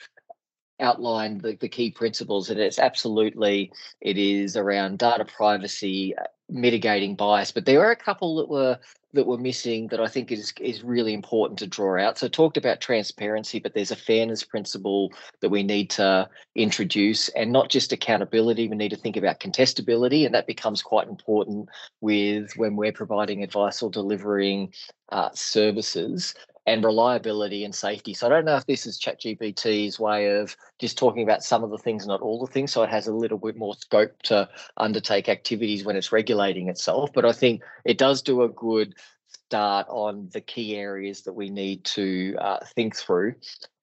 outlined 0.78 1.42
the, 1.42 1.56
the 1.60 1.68
key 1.68 1.90
principles 1.90 2.48
and 2.48 2.58
it's 2.58 2.78
absolutely 2.78 3.70
it 4.00 4.16
is 4.16 4.56
around 4.56 4.98
data 4.98 5.26
privacy 5.26 6.14
mitigating 6.50 7.14
bias 7.14 7.52
but 7.52 7.64
there 7.64 7.80
are 7.80 7.90
a 7.90 7.96
couple 7.96 8.36
that 8.36 8.48
were 8.48 8.78
that 9.12 9.26
we're 9.26 9.38
missing 9.38 9.88
that 9.88 10.00
I 10.00 10.06
think 10.06 10.30
is 10.30 10.52
is 10.60 10.84
really 10.84 11.14
important 11.14 11.58
to 11.60 11.66
draw 11.66 12.00
out. 12.00 12.18
So 12.18 12.28
talked 12.28 12.56
about 12.56 12.80
transparency, 12.80 13.58
but 13.58 13.74
there's 13.74 13.90
a 13.90 13.96
fairness 13.96 14.44
principle 14.44 15.12
that 15.40 15.48
we 15.48 15.62
need 15.62 15.90
to 15.90 16.28
introduce, 16.54 17.28
and 17.30 17.50
not 17.52 17.70
just 17.70 17.92
accountability. 17.92 18.68
We 18.68 18.76
need 18.76 18.90
to 18.90 18.96
think 18.96 19.16
about 19.16 19.40
contestability, 19.40 20.24
and 20.26 20.34
that 20.34 20.46
becomes 20.46 20.82
quite 20.82 21.08
important 21.08 21.68
with 22.00 22.52
when 22.56 22.76
we're 22.76 22.92
providing 22.92 23.42
advice 23.42 23.82
or 23.82 23.90
delivering 23.90 24.72
uh, 25.10 25.30
services. 25.34 26.34
And 26.66 26.84
reliability 26.84 27.64
and 27.64 27.74
safety. 27.74 28.14
So 28.14 28.26
I 28.26 28.30
don't 28.30 28.44
know 28.44 28.56
if 28.56 28.66
this 28.66 28.86
is 28.86 29.00
ChatGPT's 29.00 29.98
way 29.98 30.36
of 30.36 30.56
just 30.78 30.98
talking 30.98 31.22
about 31.22 31.42
some 31.42 31.64
of 31.64 31.70
the 31.70 31.78
things, 31.78 32.06
not 32.06 32.20
all 32.20 32.38
the 32.44 32.52
things. 32.52 32.72
So 32.72 32.82
it 32.82 32.90
has 32.90 33.06
a 33.06 33.14
little 33.14 33.38
bit 33.38 33.56
more 33.56 33.74
scope 33.74 34.20
to 34.24 34.48
undertake 34.76 35.28
activities 35.28 35.84
when 35.84 35.96
it's 35.96 36.12
regulating 36.12 36.68
itself. 36.68 37.10
But 37.12 37.24
I 37.24 37.32
think 37.32 37.62
it 37.84 37.98
does 37.98 38.22
do 38.22 38.42
a 38.42 38.48
good 38.48 38.94
start 39.28 39.86
on 39.88 40.28
the 40.32 40.40
key 40.40 40.76
areas 40.76 41.22
that 41.22 41.32
we 41.32 41.50
need 41.50 41.84
to 41.84 42.36
uh, 42.40 42.58
think 42.74 42.94
through. 42.94 43.34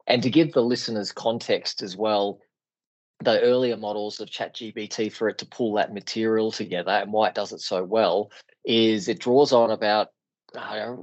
And 0.06 0.24
to 0.24 0.30
give 0.30 0.54
the 0.54 0.64
listeners 0.64 1.12
context 1.12 1.82
as 1.82 1.98
well, 1.98 2.40
the 3.20 3.42
earlier 3.42 3.78
models 3.78 4.20
of 4.20 4.30
ChatGPT 4.30 5.12
for 5.12 5.28
it 5.30 5.40
to 5.40 5.46
pull 5.46 5.74
that 5.74 5.94
material 5.94 6.52
together 6.52 6.92
and 6.92 7.12
why 7.12 7.30
it 7.30 7.36
does 7.36 7.52
it 7.52 7.62
so 7.62 7.84
well 7.84 8.32
is 8.64 9.08
it 9.08 9.20
draws 9.20 9.52
on 9.52 9.72
about 9.72 10.10
uh, 10.56 10.96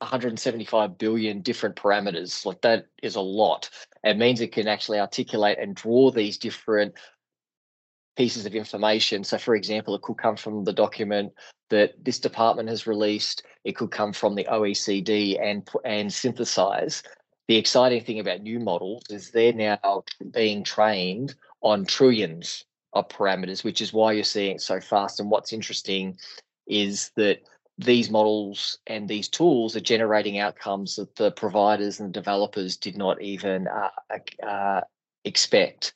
175 0.00 0.98
billion 0.98 1.40
different 1.40 1.76
parameters. 1.76 2.44
Like 2.44 2.60
that 2.62 2.86
is 3.02 3.16
a 3.16 3.20
lot. 3.20 3.70
It 4.02 4.16
means 4.16 4.40
it 4.40 4.52
can 4.52 4.68
actually 4.68 4.98
articulate 4.98 5.58
and 5.58 5.74
draw 5.74 6.10
these 6.10 6.38
different 6.38 6.94
pieces 8.16 8.46
of 8.46 8.54
information. 8.54 9.24
So, 9.24 9.38
for 9.38 9.54
example, 9.54 9.94
it 9.94 10.02
could 10.02 10.18
come 10.18 10.36
from 10.36 10.64
the 10.64 10.72
document 10.72 11.32
that 11.68 12.02
this 12.02 12.18
department 12.18 12.68
has 12.68 12.86
released. 12.86 13.44
It 13.64 13.76
could 13.76 13.90
come 13.90 14.12
from 14.12 14.34
the 14.34 14.44
OECD 14.44 15.40
and 15.40 15.68
and 15.84 16.12
synthesize. 16.12 17.02
The 17.48 17.56
exciting 17.56 18.04
thing 18.04 18.20
about 18.20 18.42
new 18.42 18.60
models 18.60 19.02
is 19.10 19.30
they're 19.30 19.52
now 19.52 20.04
being 20.32 20.64
trained 20.64 21.34
on 21.62 21.84
trillions 21.84 22.64
of 22.92 23.08
parameters, 23.08 23.64
which 23.64 23.80
is 23.80 23.92
why 23.92 24.12
you're 24.12 24.24
seeing 24.24 24.56
it 24.56 24.62
so 24.62 24.80
fast. 24.80 25.20
And 25.20 25.30
what's 25.30 25.52
interesting 25.52 26.16
is 26.66 27.10
that 27.16 27.40
these 27.80 28.10
models 28.10 28.78
and 28.86 29.08
these 29.08 29.28
tools 29.28 29.74
are 29.74 29.80
generating 29.80 30.38
outcomes 30.38 30.96
that 30.96 31.16
the 31.16 31.30
providers 31.32 31.98
and 31.98 32.12
developers 32.12 32.76
did 32.76 32.96
not 32.96 33.20
even 33.22 33.68
uh, 33.68 34.46
uh, 34.46 34.80
expect. 35.24 35.94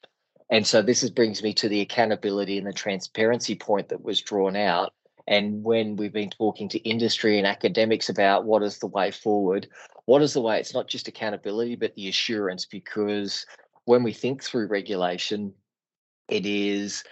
And 0.50 0.66
so 0.66 0.80
this 0.80 1.02
is, 1.02 1.10
brings 1.10 1.42
me 1.42 1.52
to 1.54 1.68
the 1.68 1.82
accountability 1.82 2.56
and 2.56 2.66
the 2.66 2.72
transparency 2.72 3.54
point 3.54 3.90
that 3.90 4.02
was 4.02 4.22
drawn 4.22 4.56
out. 4.56 4.94
And 5.26 5.62
when 5.62 5.96
we've 5.96 6.12
been 6.12 6.30
talking 6.30 6.68
to 6.70 6.88
industry 6.88 7.38
and 7.38 7.46
academics 7.46 8.08
about 8.08 8.44
what 8.44 8.62
is 8.62 8.78
the 8.78 8.86
way 8.86 9.10
forward, 9.10 9.68
what 10.06 10.22
is 10.22 10.32
the 10.32 10.40
way? 10.40 10.58
It's 10.58 10.74
not 10.74 10.88
just 10.88 11.08
accountability, 11.08 11.76
but 11.76 11.94
the 11.94 12.08
assurance, 12.08 12.64
because 12.64 13.44
when 13.84 14.02
we 14.02 14.12
think 14.12 14.42
through 14.42 14.68
regulation, 14.68 15.52
it 16.28 16.46
is 16.46 17.04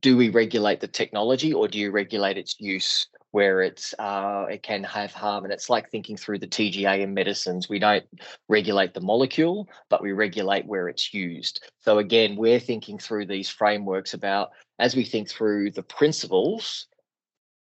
do 0.00 0.16
we 0.16 0.28
regulate 0.28 0.80
the 0.80 0.88
technology 0.88 1.52
or 1.52 1.68
do 1.68 1.78
you 1.78 1.90
regulate 1.90 2.38
its 2.38 2.56
use? 2.60 3.08
Where 3.30 3.60
it's 3.62 3.94
uh, 3.98 4.46
it 4.50 4.62
can 4.62 4.84
have 4.84 5.12
harm. 5.12 5.44
And 5.44 5.52
it's 5.52 5.70
like 5.70 5.90
thinking 5.90 6.16
through 6.16 6.38
the 6.38 6.46
TGA 6.46 7.00
in 7.00 7.14
medicines. 7.14 7.68
We 7.68 7.78
don't 7.78 8.04
regulate 8.48 8.94
the 8.94 9.00
molecule, 9.00 9.68
but 9.90 10.02
we 10.02 10.12
regulate 10.12 10.66
where 10.66 10.88
it's 10.88 11.12
used. 11.12 11.64
So 11.80 11.98
again, 11.98 12.36
we're 12.36 12.60
thinking 12.60 12.98
through 12.98 13.26
these 13.26 13.48
frameworks 13.48 14.14
about 14.14 14.50
as 14.78 14.96
we 14.96 15.04
think 15.04 15.28
through 15.28 15.72
the 15.72 15.82
principles. 15.82 16.86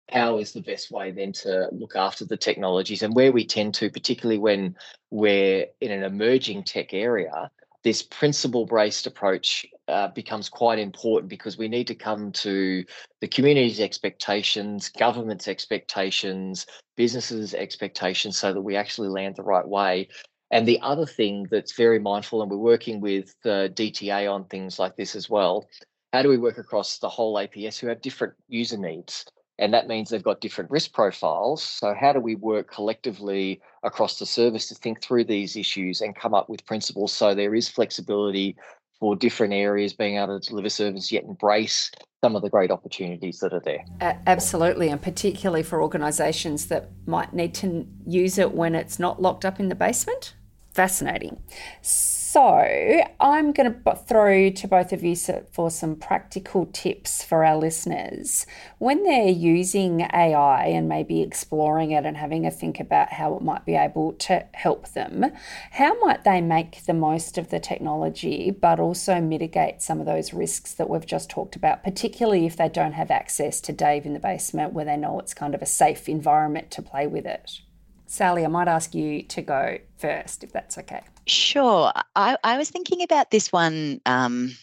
How 0.10 0.38
is 0.38 0.54
the 0.54 0.62
best 0.62 0.90
way 0.90 1.12
then 1.12 1.34
to 1.34 1.68
look 1.74 1.98
after 1.98 2.24
the 2.24 2.38
technologies 2.38 3.04
and 3.04 3.14
where 3.14 3.34
we 3.34 3.46
tend 3.46 3.74
to, 3.76 3.90
particularly 3.90 4.40
when 4.40 4.78
we're 5.12 5.66
in 5.82 5.92
an 5.92 6.04
emerging 6.04 6.64
tech 6.64 6.94
area, 6.94 7.52
this 7.84 8.04
principle 8.04 8.66
based 8.66 9.06
approach 9.06 9.66
uh, 9.88 10.10
becomes 10.10 10.50
quite 10.50 10.80
important 10.80 11.30
because 11.30 11.58
we 11.58 11.68
need 11.68 11.88
to 11.88 11.96
come 11.96 12.32
to 12.32 12.84
the 13.22 13.28
community's 13.28 13.80
expectations, 13.80 14.90
government's 14.90 15.48
expectations, 15.48 16.66
businesses' 16.96 17.54
expectations 17.54 18.38
so 18.38 18.54
that 18.54 18.62
we 18.62 18.76
actually 18.76 19.10
land 19.10 19.36
the 19.36 19.44
right 19.44 19.68
way. 19.68 20.08
And 20.52 20.68
the 20.68 20.80
other 20.82 21.06
thing 21.06 21.48
that's 21.52 21.74
very 21.74 22.00
mindful, 22.00 22.42
and 22.42 22.50
we're 22.50 22.58
working 22.58 23.02
with 23.02 23.36
the 23.44 23.72
DTA 23.76 24.32
on 24.32 24.46
things 24.46 24.80
like 24.80 24.96
this 24.96 25.16
as 25.16 25.30
well. 25.30 25.68
How 26.14 26.22
do 26.22 26.30
we 26.30 26.38
work 26.38 26.58
across 26.58 27.00
the 27.00 27.10
whole 27.10 27.36
APS 27.36 27.80
who 27.80 27.88
have 27.88 28.02
different 28.02 28.34
user 28.48 28.78
needs? 28.78 29.26
and 29.60 29.74
that 29.74 29.88
means 29.88 30.10
they've 30.10 30.24
got 30.24 30.42
different 30.42 30.70
risk 30.70 30.94
profiles. 30.94 31.64
So, 31.64 31.94
how 32.00 32.14
do 32.14 32.20
we 32.20 32.36
work 32.36 32.72
collectively 32.72 33.62
across 33.84 34.20
the 34.20 34.26
service 34.26 34.68
to 34.70 34.76
think 34.76 35.02
through 35.02 35.26
these 35.26 35.56
issues 35.56 36.02
and 36.02 36.16
come 36.16 36.34
up 36.34 36.50
with 36.50 36.66
principles 36.66 37.14
so 37.14 37.34
there 37.34 37.56
is 37.56 37.70
flexibility 37.70 38.56
for 39.00 39.16
different 39.16 39.54
areas 39.54 39.94
being 39.94 40.18
able 40.18 40.40
to 40.40 40.50
deliver 40.50 40.70
service 40.70 41.12
yet 41.12 41.24
embrace 41.24 41.92
some 42.24 42.36
of 42.36 42.42
the 42.42 42.50
great 42.50 42.72
opportunities 42.72 43.40
that 43.40 43.54
are 43.54 43.60
there. 43.60 43.86
absolutely, 44.26 44.90
and 44.90 45.02
particularly 45.02 45.64
for 45.64 45.82
organisations 45.82 46.66
that 46.68 46.90
might 47.06 47.34
need 47.34 47.54
to 47.54 47.88
use 48.08 48.38
it 48.38 48.54
when 48.54 48.74
it's 48.74 48.98
not 48.98 49.22
locked 49.22 49.46
up 49.46 49.60
in 49.60 49.70
the 49.70 49.76
basement. 49.76 50.34
Fascinating. 50.74 51.42
So, 51.82 52.17
I'm 52.36 53.52
going 53.54 53.82
to 53.84 53.96
throw 53.96 54.50
to 54.50 54.68
both 54.68 54.92
of 54.92 55.04
you 55.04 55.16
for 55.16 55.72
some 55.72 55.96
practical 55.96 56.66
tips 56.66 57.24
for 57.24 57.46
our 57.46 57.56
listeners. 57.56 58.46
When 58.80 59.04
they're 59.04 59.30
using 59.30 60.02
AI 60.02 60.66
and 60.66 60.90
maybe 60.90 61.22
exploring 61.22 61.92
it 61.92 62.06
and 62.06 62.18
having 62.18 62.46
a 62.46 62.52
think 62.52 62.80
about 62.80 63.14
how 63.14 63.36
it 63.36 63.42
might 63.42 63.66
be 63.66 63.76
able 63.76 64.14
to 64.14 64.46
help 64.54 64.90
them, 64.90 65.32
how 65.72 65.98
might 66.02 66.26
they 66.26 66.42
make 66.42 66.86
the 66.86 66.94
most 66.94 67.38
of 67.38 67.50
the 67.50 67.60
technology 67.60 68.52
but 68.52 68.80
also 68.80 69.22
mitigate 69.22 69.82
some 69.82 70.00
of 70.00 70.06
those 70.06 70.34
risks 70.34 70.74
that 70.74 70.90
we've 70.90 71.06
just 71.06 71.30
talked 71.30 71.56
about, 71.56 71.84
particularly 71.84 72.46
if 72.46 72.58
they 72.58 72.70
don't 72.70 72.94
have 72.94 73.10
access 73.10 73.62
to 73.62 73.72
Dave 73.72 74.06
in 74.06 74.14
the 74.14 74.20
basement 74.20 74.74
where 74.74 74.86
they 74.86 74.98
know 74.98 75.20
it's 75.20 75.34
kind 75.34 75.56
of 75.56 75.62
a 75.62 75.66
safe 75.66 76.10
environment 76.10 76.72
to 76.72 76.82
play 76.82 77.08
with 77.08 77.26
it? 77.26 77.62
Sally, 78.08 78.46
I 78.46 78.48
might 78.48 78.70
ask 78.70 78.96
you 78.96 79.22
to 79.24 79.42
go 79.42 79.78
first, 79.98 80.44
if 80.44 80.54
that's 80.54 80.78
okay. 80.78 81.02
Sure. 81.28 81.92
I, 82.16 82.38
I 82.44 82.58
was 82.58 82.70
thinking 82.70 83.04
about 83.04 83.32
this 83.32 83.52
one 83.52 84.00
um, 84.06 84.56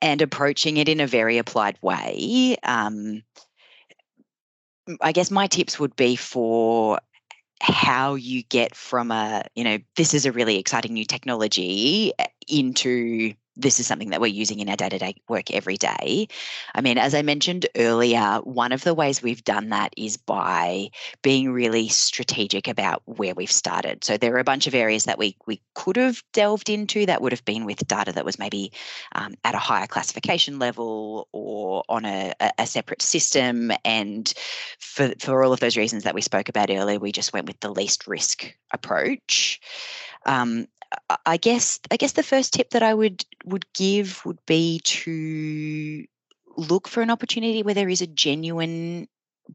and 0.00 0.22
approaching 0.22 0.76
it 0.76 0.88
in 0.88 1.00
a 1.00 1.08
very 1.08 1.38
applied 1.38 1.76
way. 1.82 2.56
Um, 2.62 3.24
I 5.00 5.10
guess 5.10 5.32
my 5.32 5.48
tips 5.48 5.80
would 5.80 5.96
be 5.96 6.14
for 6.14 7.00
how 7.60 8.14
you 8.14 8.44
get 8.44 8.76
from 8.76 9.10
a, 9.10 9.44
you 9.56 9.64
know, 9.64 9.78
this 9.96 10.14
is 10.14 10.24
a 10.24 10.32
really 10.32 10.58
exciting 10.58 10.92
new 10.92 11.04
technology 11.04 12.12
into 12.46 13.34
this 13.56 13.80
is 13.80 13.86
something 13.86 14.10
that 14.10 14.20
we're 14.20 14.26
using 14.26 14.60
in 14.60 14.68
our 14.68 14.76
day 14.76 14.88
to 14.88 14.98
day 14.98 15.14
work 15.28 15.50
every 15.50 15.76
day. 15.76 16.28
I 16.74 16.80
mean, 16.80 16.98
as 16.98 17.14
I 17.14 17.22
mentioned 17.22 17.66
earlier, 17.76 18.40
one 18.44 18.72
of 18.72 18.84
the 18.84 18.94
ways 18.94 19.22
we've 19.22 19.44
done 19.44 19.70
that 19.70 19.92
is 19.96 20.16
by 20.16 20.90
being 21.22 21.50
really 21.50 21.88
strategic 21.88 22.68
about 22.68 23.02
where 23.06 23.34
we've 23.34 23.50
started. 23.50 24.04
So 24.04 24.16
there 24.16 24.34
are 24.34 24.38
a 24.38 24.44
bunch 24.44 24.66
of 24.66 24.74
areas 24.74 25.04
that 25.04 25.18
we, 25.18 25.36
we 25.46 25.60
could 25.74 25.96
have 25.96 26.22
delved 26.32 26.68
into 26.68 27.06
that 27.06 27.22
would 27.22 27.32
have 27.32 27.44
been 27.44 27.64
with 27.64 27.86
data 27.86 28.12
that 28.12 28.24
was 28.24 28.38
maybe 28.38 28.72
um, 29.14 29.34
at 29.44 29.54
a 29.54 29.58
higher 29.58 29.86
classification 29.86 30.58
level 30.58 31.28
or 31.32 31.82
on 31.88 32.04
a, 32.04 32.34
a 32.58 32.66
separate 32.66 33.02
system. 33.02 33.72
And 33.84 34.32
for, 34.78 35.12
for 35.18 35.42
all 35.42 35.52
of 35.52 35.60
those 35.60 35.76
reasons 35.76 36.04
that 36.04 36.14
we 36.14 36.20
spoke 36.20 36.48
about 36.48 36.70
earlier, 36.70 36.98
we 36.98 37.12
just 37.12 37.32
went 37.32 37.46
with 37.46 37.60
the 37.60 37.70
least 37.70 38.06
risk 38.06 38.54
approach. 38.72 39.60
Um, 40.26 40.66
I 41.24 41.36
guess 41.36 41.80
I 41.90 41.96
guess 41.96 42.12
the 42.12 42.22
first 42.22 42.54
tip 42.54 42.70
that 42.70 42.82
I 42.82 42.94
would 42.94 43.24
would 43.44 43.66
give 43.74 44.24
would 44.24 44.44
be 44.46 44.80
to 44.84 46.04
look 46.56 46.88
for 46.88 47.02
an 47.02 47.10
opportunity 47.10 47.62
where 47.62 47.74
there 47.74 47.88
is 47.88 48.00
a 48.00 48.06
genuine 48.06 49.08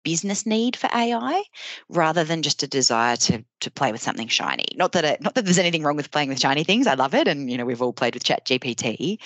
business 0.04 0.46
need 0.46 0.76
for 0.76 0.90
AI 0.94 1.44
rather 1.90 2.24
than 2.24 2.42
just 2.42 2.64
a 2.64 2.68
desire 2.68 3.16
to 3.18 3.44
to 3.60 3.72
play 3.72 3.92
with 3.92 4.02
something 4.02 4.28
shiny. 4.28 4.66
Not 4.76 4.94
that 4.94 5.06
it, 5.06 5.22
not 5.22 5.36
that 5.36 5.46
there's 5.46 5.58
anything 5.58 5.84
wrong 5.84 5.96
with 5.96 6.12
playing 6.12 6.30
with 6.30 6.40
shiny 6.40 6.64
things. 6.64 6.88
I 6.88 6.96
love 6.96 7.14
it, 7.14 7.28
and 7.28 7.50
you 7.52 7.58
know 7.58 7.66
we've 7.66 7.82
all 7.82 7.94
played 7.94 8.14
with 8.14 8.24
Chat 8.24 8.46
GPT. 8.46 9.20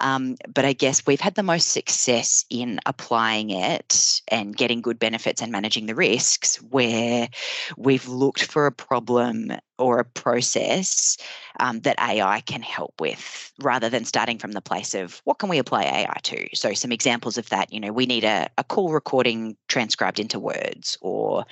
Um, 0.00 0.36
but 0.52 0.64
I 0.64 0.72
guess 0.72 1.06
we've 1.06 1.20
had 1.20 1.34
the 1.34 1.42
most 1.42 1.68
success 1.70 2.44
in 2.50 2.80
applying 2.86 3.50
it 3.50 4.22
and 4.28 4.56
getting 4.56 4.82
good 4.82 4.98
benefits 4.98 5.42
and 5.42 5.52
managing 5.52 5.86
the 5.86 5.94
risks 5.94 6.56
where 6.56 7.28
we've 7.76 8.08
looked 8.08 8.44
for 8.44 8.66
a 8.66 8.72
problem 8.72 9.52
or 9.78 9.98
a 9.98 10.04
process 10.04 11.16
um, 11.60 11.80
that 11.80 12.00
AI 12.00 12.40
can 12.40 12.62
help 12.62 13.00
with 13.00 13.52
rather 13.60 13.88
than 13.88 14.04
starting 14.04 14.38
from 14.38 14.52
the 14.52 14.60
place 14.60 14.94
of 14.94 15.20
what 15.24 15.38
can 15.38 15.48
we 15.48 15.58
apply 15.58 15.82
AI 15.82 16.18
to? 16.22 16.46
So, 16.54 16.74
some 16.74 16.92
examples 16.92 17.38
of 17.38 17.48
that, 17.50 17.72
you 17.72 17.80
know, 17.80 17.92
we 17.92 18.06
need 18.06 18.24
a, 18.24 18.48
a 18.58 18.64
call 18.64 18.92
recording 18.92 19.56
transcribed 19.68 20.18
into 20.18 20.38
words, 20.38 20.96
or, 21.00 21.44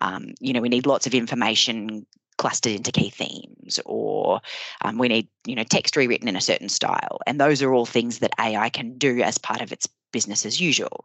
um, 0.00 0.34
you 0.40 0.52
know, 0.52 0.60
we 0.60 0.68
need 0.68 0.86
lots 0.86 1.06
of 1.06 1.14
information 1.14 2.06
clustered 2.36 2.72
into 2.72 2.90
key 2.90 3.10
themes 3.10 3.78
or 3.86 4.40
um, 4.82 4.98
we 4.98 5.06
need 5.06 5.28
you 5.46 5.54
know 5.54 5.62
text 5.62 5.96
rewritten 5.96 6.26
in 6.26 6.34
a 6.34 6.40
certain 6.40 6.68
style 6.68 7.20
and 7.28 7.40
those 7.40 7.62
are 7.62 7.72
all 7.72 7.86
things 7.86 8.18
that 8.18 8.34
ai 8.40 8.68
can 8.68 8.98
do 8.98 9.20
as 9.22 9.38
part 9.38 9.60
of 9.60 9.70
its 9.70 9.86
business 10.14 10.46
as 10.46 10.60
usual. 10.60 11.04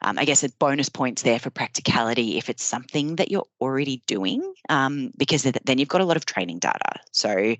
Um, 0.00 0.18
I 0.18 0.24
guess 0.24 0.42
a 0.42 0.48
bonus 0.58 0.88
points 0.88 1.22
there 1.22 1.38
for 1.38 1.50
practicality 1.50 2.38
if 2.38 2.48
it's 2.48 2.64
something 2.64 3.16
that 3.16 3.30
you're 3.30 3.46
already 3.60 4.02
doing, 4.06 4.40
um, 4.70 5.12
because 5.18 5.42
then 5.42 5.78
you've 5.78 5.94
got 5.94 6.00
a 6.00 6.06
lot 6.06 6.16
of 6.16 6.24
training 6.24 6.58
data. 6.58 6.92
So 7.12 7.54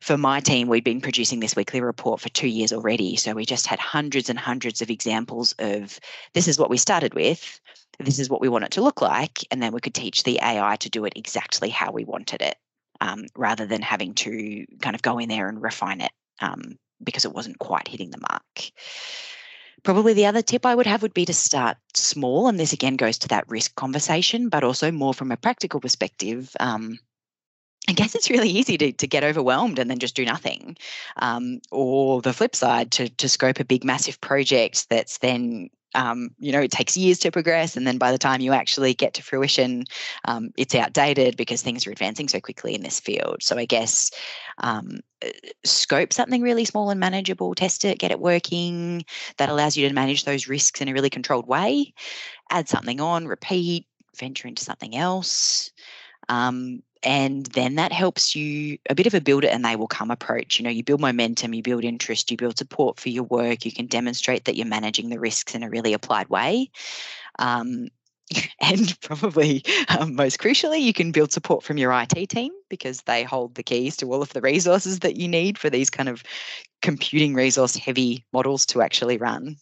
for 0.00 0.18
my 0.18 0.40
team, 0.40 0.66
we'd 0.66 0.82
been 0.82 1.00
producing 1.00 1.38
this 1.38 1.54
weekly 1.54 1.80
report 1.80 2.20
for 2.20 2.28
two 2.30 2.48
years 2.48 2.72
already. 2.72 3.14
So 3.14 3.34
we 3.34 3.46
just 3.46 3.68
had 3.68 3.78
hundreds 3.78 4.28
and 4.28 4.38
hundreds 4.38 4.82
of 4.82 4.90
examples 4.90 5.54
of 5.60 6.00
this 6.34 6.48
is 6.48 6.58
what 6.58 6.70
we 6.70 6.76
started 6.76 7.14
with. 7.14 7.60
this 8.00 8.18
is 8.18 8.28
what 8.28 8.40
we 8.40 8.48
want 8.48 8.64
it 8.64 8.72
to 8.72 8.82
look 8.82 9.00
like. 9.00 9.46
And 9.50 9.62
then 9.62 9.72
we 9.72 9.80
could 9.80 9.94
teach 9.94 10.24
the 10.24 10.40
AI 10.42 10.76
to 10.80 10.90
do 10.90 11.04
it 11.04 11.14
exactly 11.16 11.70
how 11.70 11.92
we 11.92 12.04
wanted 12.04 12.42
it 12.42 12.56
um, 13.00 13.26
rather 13.36 13.64
than 13.64 13.80
having 13.80 14.12
to 14.14 14.66
kind 14.82 14.96
of 14.96 15.02
go 15.02 15.18
in 15.18 15.28
there 15.28 15.48
and 15.48 15.62
refine 15.62 16.00
it 16.00 16.12
um, 16.40 16.78
because 17.02 17.24
it 17.24 17.32
wasn't 17.32 17.58
quite 17.58 17.88
hitting 17.88 18.10
the 18.10 18.24
mark. 18.30 18.72
Probably 19.86 20.14
the 20.14 20.26
other 20.26 20.42
tip 20.42 20.66
I 20.66 20.74
would 20.74 20.88
have 20.88 21.02
would 21.02 21.14
be 21.14 21.26
to 21.26 21.32
start 21.32 21.76
small. 21.94 22.48
And 22.48 22.58
this 22.58 22.72
again 22.72 22.96
goes 22.96 23.18
to 23.18 23.28
that 23.28 23.48
risk 23.48 23.76
conversation, 23.76 24.48
but 24.48 24.64
also 24.64 24.90
more 24.90 25.14
from 25.14 25.30
a 25.30 25.36
practical 25.36 25.78
perspective. 25.78 26.50
Um, 26.58 26.98
I 27.88 27.92
guess 27.92 28.16
it's 28.16 28.28
really 28.28 28.48
easy 28.48 28.76
to, 28.78 28.90
to 28.90 29.06
get 29.06 29.22
overwhelmed 29.22 29.78
and 29.78 29.88
then 29.88 30.00
just 30.00 30.16
do 30.16 30.24
nothing. 30.24 30.76
Um, 31.18 31.60
or 31.70 32.20
the 32.20 32.32
flip 32.32 32.56
side, 32.56 32.90
to, 32.92 33.08
to 33.08 33.28
scope 33.28 33.60
a 33.60 33.64
big, 33.64 33.84
massive 33.84 34.20
project 34.20 34.90
that's 34.90 35.18
then 35.18 35.70
um, 35.96 36.30
you 36.38 36.52
know, 36.52 36.60
it 36.60 36.70
takes 36.70 36.96
years 36.96 37.18
to 37.20 37.32
progress. 37.32 37.76
And 37.76 37.86
then 37.86 37.98
by 37.98 38.12
the 38.12 38.18
time 38.18 38.40
you 38.40 38.52
actually 38.52 38.94
get 38.94 39.14
to 39.14 39.22
fruition, 39.22 39.84
um, 40.26 40.50
it's 40.56 40.74
outdated 40.74 41.36
because 41.36 41.62
things 41.62 41.86
are 41.86 41.90
advancing 41.90 42.28
so 42.28 42.38
quickly 42.38 42.74
in 42.74 42.82
this 42.82 43.00
field. 43.00 43.42
So 43.42 43.56
I 43.56 43.64
guess 43.64 44.10
um, 44.58 45.00
scope 45.64 46.12
something 46.12 46.42
really 46.42 46.66
small 46.66 46.90
and 46.90 47.00
manageable, 47.00 47.54
test 47.54 47.84
it, 47.84 47.98
get 47.98 48.10
it 48.10 48.20
working. 48.20 49.04
That 49.38 49.48
allows 49.48 49.76
you 49.76 49.88
to 49.88 49.94
manage 49.94 50.24
those 50.24 50.46
risks 50.46 50.80
in 50.80 50.88
a 50.88 50.92
really 50.92 51.10
controlled 51.10 51.48
way. 51.48 51.94
Add 52.50 52.68
something 52.68 53.00
on, 53.00 53.26
repeat, 53.26 53.86
venture 54.16 54.48
into 54.48 54.64
something 54.64 54.94
else. 54.96 55.72
Um, 56.28 56.82
and 57.06 57.46
then 57.46 57.76
that 57.76 57.92
helps 57.92 58.34
you 58.34 58.78
a 58.90 58.94
bit 58.94 59.06
of 59.06 59.14
a 59.14 59.20
build 59.20 59.44
it 59.44 59.52
and 59.52 59.64
they 59.64 59.76
will 59.76 59.86
come 59.86 60.10
approach. 60.10 60.58
You 60.58 60.64
know 60.64 60.70
you 60.70 60.82
build 60.82 61.00
momentum 61.00 61.54
you 61.54 61.62
build 61.62 61.84
interest 61.84 62.30
you 62.30 62.36
build 62.36 62.58
support 62.58 62.98
for 62.98 63.08
your 63.08 63.22
work 63.22 63.64
you 63.64 63.70
can 63.70 63.86
demonstrate 63.86 64.44
that 64.44 64.56
you're 64.56 64.66
managing 64.66 65.08
the 65.08 65.20
risks 65.20 65.54
in 65.54 65.62
a 65.62 65.70
really 65.70 65.92
applied 65.92 66.28
way. 66.28 66.70
Um, 67.38 67.88
and 68.60 69.00
probably 69.02 69.64
um, 69.88 70.16
most 70.16 70.40
crucially 70.40 70.82
you 70.82 70.92
can 70.92 71.12
build 71.12 71.30
support 71.30 71.62
from 71.62 71.78
your 71.78 71.92
it 71.92 72.28
team 72.28 72.50
because 72.68 73.02
they 73.02 73.22
hold 73.22 73.54
the 73.54 73.62
keys 73.62 73.96
to 73.98 74.12
all 74.12 74.20
of 74.20 74.32
the 74.32 74.40
resources 74.40 74.98
that 74.98 75.14
you 75.14 75.28
need 75.28 75.58
for 75.58 75.70
these 75.70 75.90
kind 75.90 76.08
of 76.08 76.24
computing 76.82 77.34
resource 77.34 77.76
heavy 77.76 78.24
models 78.32 78.66
to 78.66 78.82
actually 78.82 79.16
run. 79.16 79.56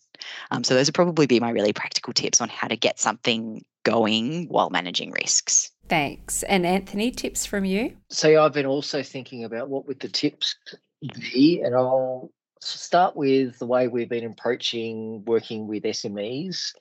Um, 0.50 0.64
so 0.64 0.72
those 0.72 0.88
would 0.88 0.94
probably 0.94 1.26
be 1.26 1.40
my 1.40 1.50
really 1.50 1.74
practical 1.74 2.14
tips 2.14 2.40
on 2.40 2.48
how 2.48 2.68
to 2.68 2.76
get 2.76 2.98
something 2.98 3.62
going 3.82 4.48
while 4.48 4.70
managing 4.70 5.10
risks 5.10 5.73
Thanks. 5.88 6.42
And 6.44 6.64
Anthony, 6.64 7.10
tips 7.10 7.44
from 7.46 7.64
you? 7.64 7.96
So 8.10 8.42
I've 8.42 8.52
been 8.52 8.66
also 8.66 9.02
thinking 9.02 9.44
about 9.44 9.68
what 9.68 9.86
would 9.86 10.00
the 10.00 10.08
tips 10.08 10.56
be, 11.02 11.60
and 11.62 11.74
I'll 11.74 12.30
start 12.60 13.14
with 13.14 13.58
the 13.58 13.66
way 13.66 13.88
we've 13.88 14.08
been 14.08 14.24
approaching 14.24 15.22
working 15.26 15.66
with 15.66 15.82
SMEs 15.82 16.72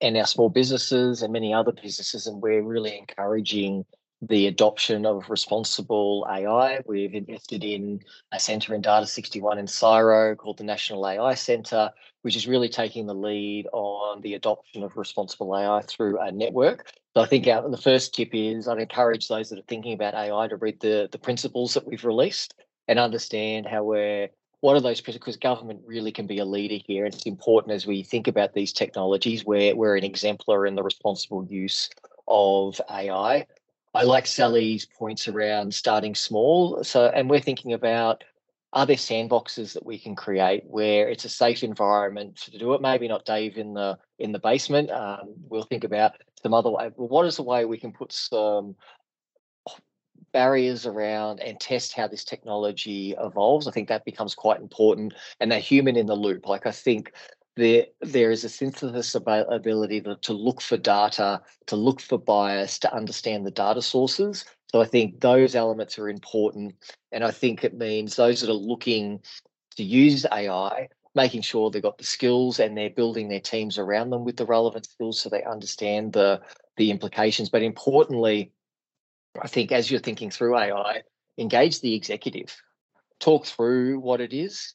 and 0.00 0.16
our 0.16 0.26
small 0.26 0.48
businesses 0.48 1.22
and 1.22 1.32
many 1.32 1.52
other 1.52 1.72
businesses, 1.72 2.26
and 2.26 2.42
we're 2.42 2.62
really 2.62 2.96
encouraging 2.96 3.84
the 4.22 4.46
adoption 4.46 5.04
of 5.04 5.28
responsible 5.28 6.26
AI. 6.28 6.80
We've 6.86 7.14
invested 7.14 7.62
in 7.62 8.00
a 8.32 8.40
centre 8.40 8.74
in 8.74 8.80
Data 8.80 9.06
61 9.06 9.58
in 9.58 9.66
CSIRO 9.66 10.36
called 10.36 10.58
the 10.58 10.64
National 10.64 11.06
AI 11.06 11.34
Centre, 11.34 11.90
which 12.22 12.36
is 12.36 12.48
really 12.48 12.68
taking 12.68 13.06
the 13.06 13.14
lead 13.14 13.66
on 13.72 14.22
the 14.22 14.34
adoption 14.34 14.82
of 14.82 14.96
responsible 14.96 15.54
AI 15.54 15.82
through 15.82 16.18
a 16.18 16.32
network. 16.32 16.90
So 17.16 17.22
I 17.22 17.26
think 17.26 17.46
our, 17.46 17.66
the 17.66 17.78
first 17.78 18.12
tip 18.12 18.34
is 18.34 18.68
I'd 18.68 18.78
encourage 18.78 19.28
those 19.28 19.48
that 19.48 19.58
are 19.58 19.68
thinking 19.68 19.94
about 19.94 20.12
AI 20.12 20.48
to 20.48 20.56
read 20.56 20.80
the, 20.80 21.08
the 21.10 21.16
principles 21.16 21.72
that 21.72 21.86
we've 21.86 22.04
released 22.04 22.52
and 22.88 22.98
understand 22.98 23.64
how 23.64 23.84
we're 23.84 24.28
what 24.60 24.76
are 24.76 24.82
those 24.82 25.00
principles? 25.00 25.36
because 25.36 25.36
government 25.38 25.80
really 25.86 26.12
can 26.12 26.26
be 26.26 26.40
a 26.40 26.44
leader 26.44 26.76
here 26.86 27.06
and 27.06 27.14
it's 27.14 27.24
important 27.24 27.72
as 27.72 27.86
we 27.86 28.02
think 28.02 28.28
about 28.28 28.52
these 28.52 28.70
technologies 28.70 29.46
where 29.46 29.74
we're 29.74 29.96
an 29.96 30.04
exemplar 30.04 30.66
in 30.66 30.74
the 30.74 30.82
responsible 30.82 31.46
use 31.48 31.88
of 32.28 32.78
ai 32.90 33.46
I 33.94 34.02
like 34.02 34.26
Sally's 34.26 34.84
points 34.84 35.26
around 35.26 35.72
starting 35.72 36.14
small. 36.14 36.84
So, 36.84 37.06
and 37.06 37.30
we're 37.30 37.40
thinking 37.40 37.72
about 37.72 38.24
are 38.74 38.84
there 38.84 38.96
sandboxes 38.96 39.72
that 39.72 39.86
we 39.86 39.98
can 39.98 40.14
create 40.14 40.64
where 40.66 41.08
it's 41.08 41.24
a 41.24 41.30
safe 41.30 41.62
environment 41.62 42.36
to 42.42 42.58
do 42.58 42.74
it? 42.74 42.82
Maybe 42.82 43.08
not 43.08 43.24
Dave 43.24 43.56
in 43.56 43.72
the 43.72 43.98
in 44.18 44.32
the 44.32 44.38
basement. 44.38 44.90
Um, 44.90 45.34
we'll 45.48 45.62
think 45.62 45.84
about 45.84 46.12
some 46.46 46.54
other 46.54 46.70
way. 46.70 46.90
Well, 46.96 47.08
what 47.08 47.26
is 47.26 47.36
the 47.36 47.42
way 47.42 47.64
we 47.64 47.76
can 47.76 47.92
put 47.92 48.12
some 48.12 48.76
barriers 50.32 50.86
around 50.86 51.40
and 51.40 51.58
test 51.58 51.92
how 51.92 52.06
this 52.06 52.24
technology 52.24 53.16
evolves? 53.18 53.66
I 53.66 53.72
think 53.72 53.88
that 53.88 54.04
becomes 54.04 54.36
quite 54.36 54.60
important, 54.60 55.14
and 55.40 55.50
that 55.50 55.62
human 55.62 55.96
in 55.96 56.06
the 56.06 56.14
loop. 56.14 56.46
Like 56.46 56.64
I 56.64 56.70
think 56.70 57.12
there 57.56 57.86
there 58.00 58.30
is 58.30 58.44
a 58.44 58.48
synthesis 58.48 59.16
ability 59.16 60.02
to, 60.02 60.14
to 60.22 60.32
look 60.32 60.60
for 60.60 60.76
data, 60.76 61.42
to 61.66 61.74
look 61.74 62.00
for 62.00 62.16
bias, 62.16 62.78
to 62.80 62.94
understand 62.94 63.44
the 63.44 63.50
data 63.50 63.82
sources. 63.82 64.44
So 64.70 64.80
I 64.80 64.84
think 64.84 65.20
those 65.20 65.56
elements 65.56 65.98
are 65.98 66.08
important, 66.08 66.76
and 67.10 67.24
I 67.24 67.32
think 67.32 67.64
it 67.64 67.74
means 67.74 68.14
those 68.14 68.40
that 68.40 68.50
are 68.50 68.52
looking 68.52 69.20
to 69.76 69.82
use 69.82 70.24
AI, 70.32 70.88
making 71.16 71.40
sure 71.40 71.70
they've 71.70 71.82
got 71.82 71.98
the 71.98 72.04
skills 72.04 72.60
and 72.60 72.76
they're 72.76 72.90
building 72.90 73.28
their 73.28 73.40
teams 73.40 73.78
around 73.78 74.10
them 74.10 74.24
with 74.24 74.36
the 74.36 74.46
relevant 74.46 74.86
skills 74.86 75.20
so 75.20 75.28
they 75.28 75.42
understand 75.42 76.12
the 76.12 76.40
the 76.76 76.90
implications. 76.90 77.48
But 77.48 77.62
importantly, 77.62 78.52
I 79.40 79.48
think 79.48 79.72
as 79.72 79.90
you're 79.90 80.00
thinking 80.00 80.30
through 80.30 80.56
AI, 80.56 81.02
engage 81.38 81.80
the 81.80 81.94
executive, 81.94 82.54
talk 83.18 83.46
through 83.46 83.98
what 83.98 84.20
it 84.20 84.32
is, 84.32 84.74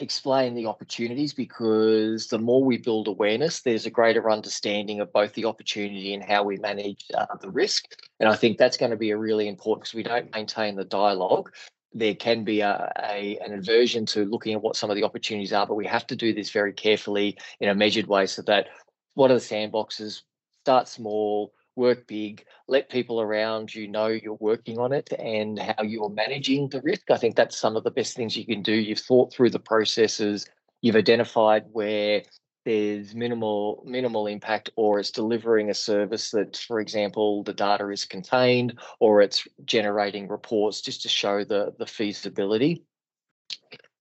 explain 0.00 0.54
the 0.54 0.66
opportunities 0.66 1.32
because 1.32 2.28
the 2.28 2.38
more 2.38 2.64
we 2.64 2.78
build 2.78 3.06
awareness, 3.06 3.60
there's 3.60 3.86
a 3.86 3.90
greater 3.90 4.30
understanding 4.30 5.00
of 5.00 5.12
both 5.12 5.34
the 5.34 5.44
opportunity 5.44 6.14
and 6.14 6.22
how 6.22 6.42
we 6.42 6.56
manage 6.56 7.04
uh, 7.14 7.26
the 7.40 7.50
risk. 7.50 7.84
And 8.18 8.28
I 8.28 8.34
think 8.34 8.58
that's 8.58 8.76
going 8.76 8.90
to 8.90 8.96
be 8.96 9.10
a 9.10 9.18
really 9.18 9.48
important 9.48 9.84
because 9.84 9.94
we 9.94 10.02
don't 10.02 10.34
maintain 10.34 10.76
the 10.76 10.84
dialogue. 10.84 11.52
There 11.92 12.14
can 12.14 12.44
be 12.44 12.60
a, 12.60 12.92
a, 12.98 13.38
an 13.44 13.52
aversion 13.52 14.06
to 14.06 14.24
looking 14.24 14.54
at 14.54 14.62
what 14.62 14.76
some 14.76 14.90
of 14.90 14.96
the 14.96 15.04
opportunities 15.04 15.52
are, 15.52 15.66
but 15.66 15.74
we 15.74 15.86
have 15.86 16.06
to 16.08 16.16
do 16.16 16.32
this 16.32 16.50
very 16.50 16.72
carefully 16.72 17.36
in 17.60 17.68
a 17.68 17.74
measured 17.74 18.06
way 18.06 18.26
so 18.26 18.42
that 18.42 18.68
what 19.14 19.30
are 19.30 19.34
the 19.34 19.40
sandboxes? 19.40 20.22
Start 20.62 20.88
small, 20.88 21.52
work 21.76 22.06
big, 22.06 22.44
let 22.68 22.90
people 22.90 23.20
around 23.20 23.74
you 23.74 23.88
know 23.88 24.06
you're 24.06 24.34
working 24.34 24.78
on 24.78 24.92
it 24.92 25.12
and 25.18 25.58
how 25.58 25.82
you're 25.82 26.10
managing 26.10 26.68
the 26.68 26.80
risk. 26.82 27.10
I 27.10 27.16
think 27.16 27.34
that's 27.34 27.56
some 27.56 27.76
of 27.76 27.84
the 27.84 27.90
best 27.90 28.14
things 28.14 28.36
you 28.36 28.46
can 28.46 28.62
do. 28.62 28.72
You've 28.72 29.00
thought 29.00 29.32
through 29.32 29.50
the 29.50 29.58
processes, 29.58 30.46
you've 30.82 30.96
identified 30.96 31.64
where 31.72 32.22
there's 32.64 33.14
minimal 33.14 33.82
minimal 33.86 34.26
impact 34.26 34.70
or 34.76 35.00
it's 35.00 35.10
delivering 35.10 35.70
a 35.70 35.74
service 35.74 36.30
that 36.30 36.56
for 36.56 36.80
example 36.80 37.42
the 37.42 37.54
data 37.54 37.88
is 37.88 38.04
contained 38.04 38.78
or 38.98 39.22
it's 39.22 39.46
generating 39.64 40.28
reports 40.28 40.80
just 40.80 41.02
to 41.02 41.08
show 41.08 41.44
the 41.44 41.72
the 41.78 41.86
feasibility 41.86 42.84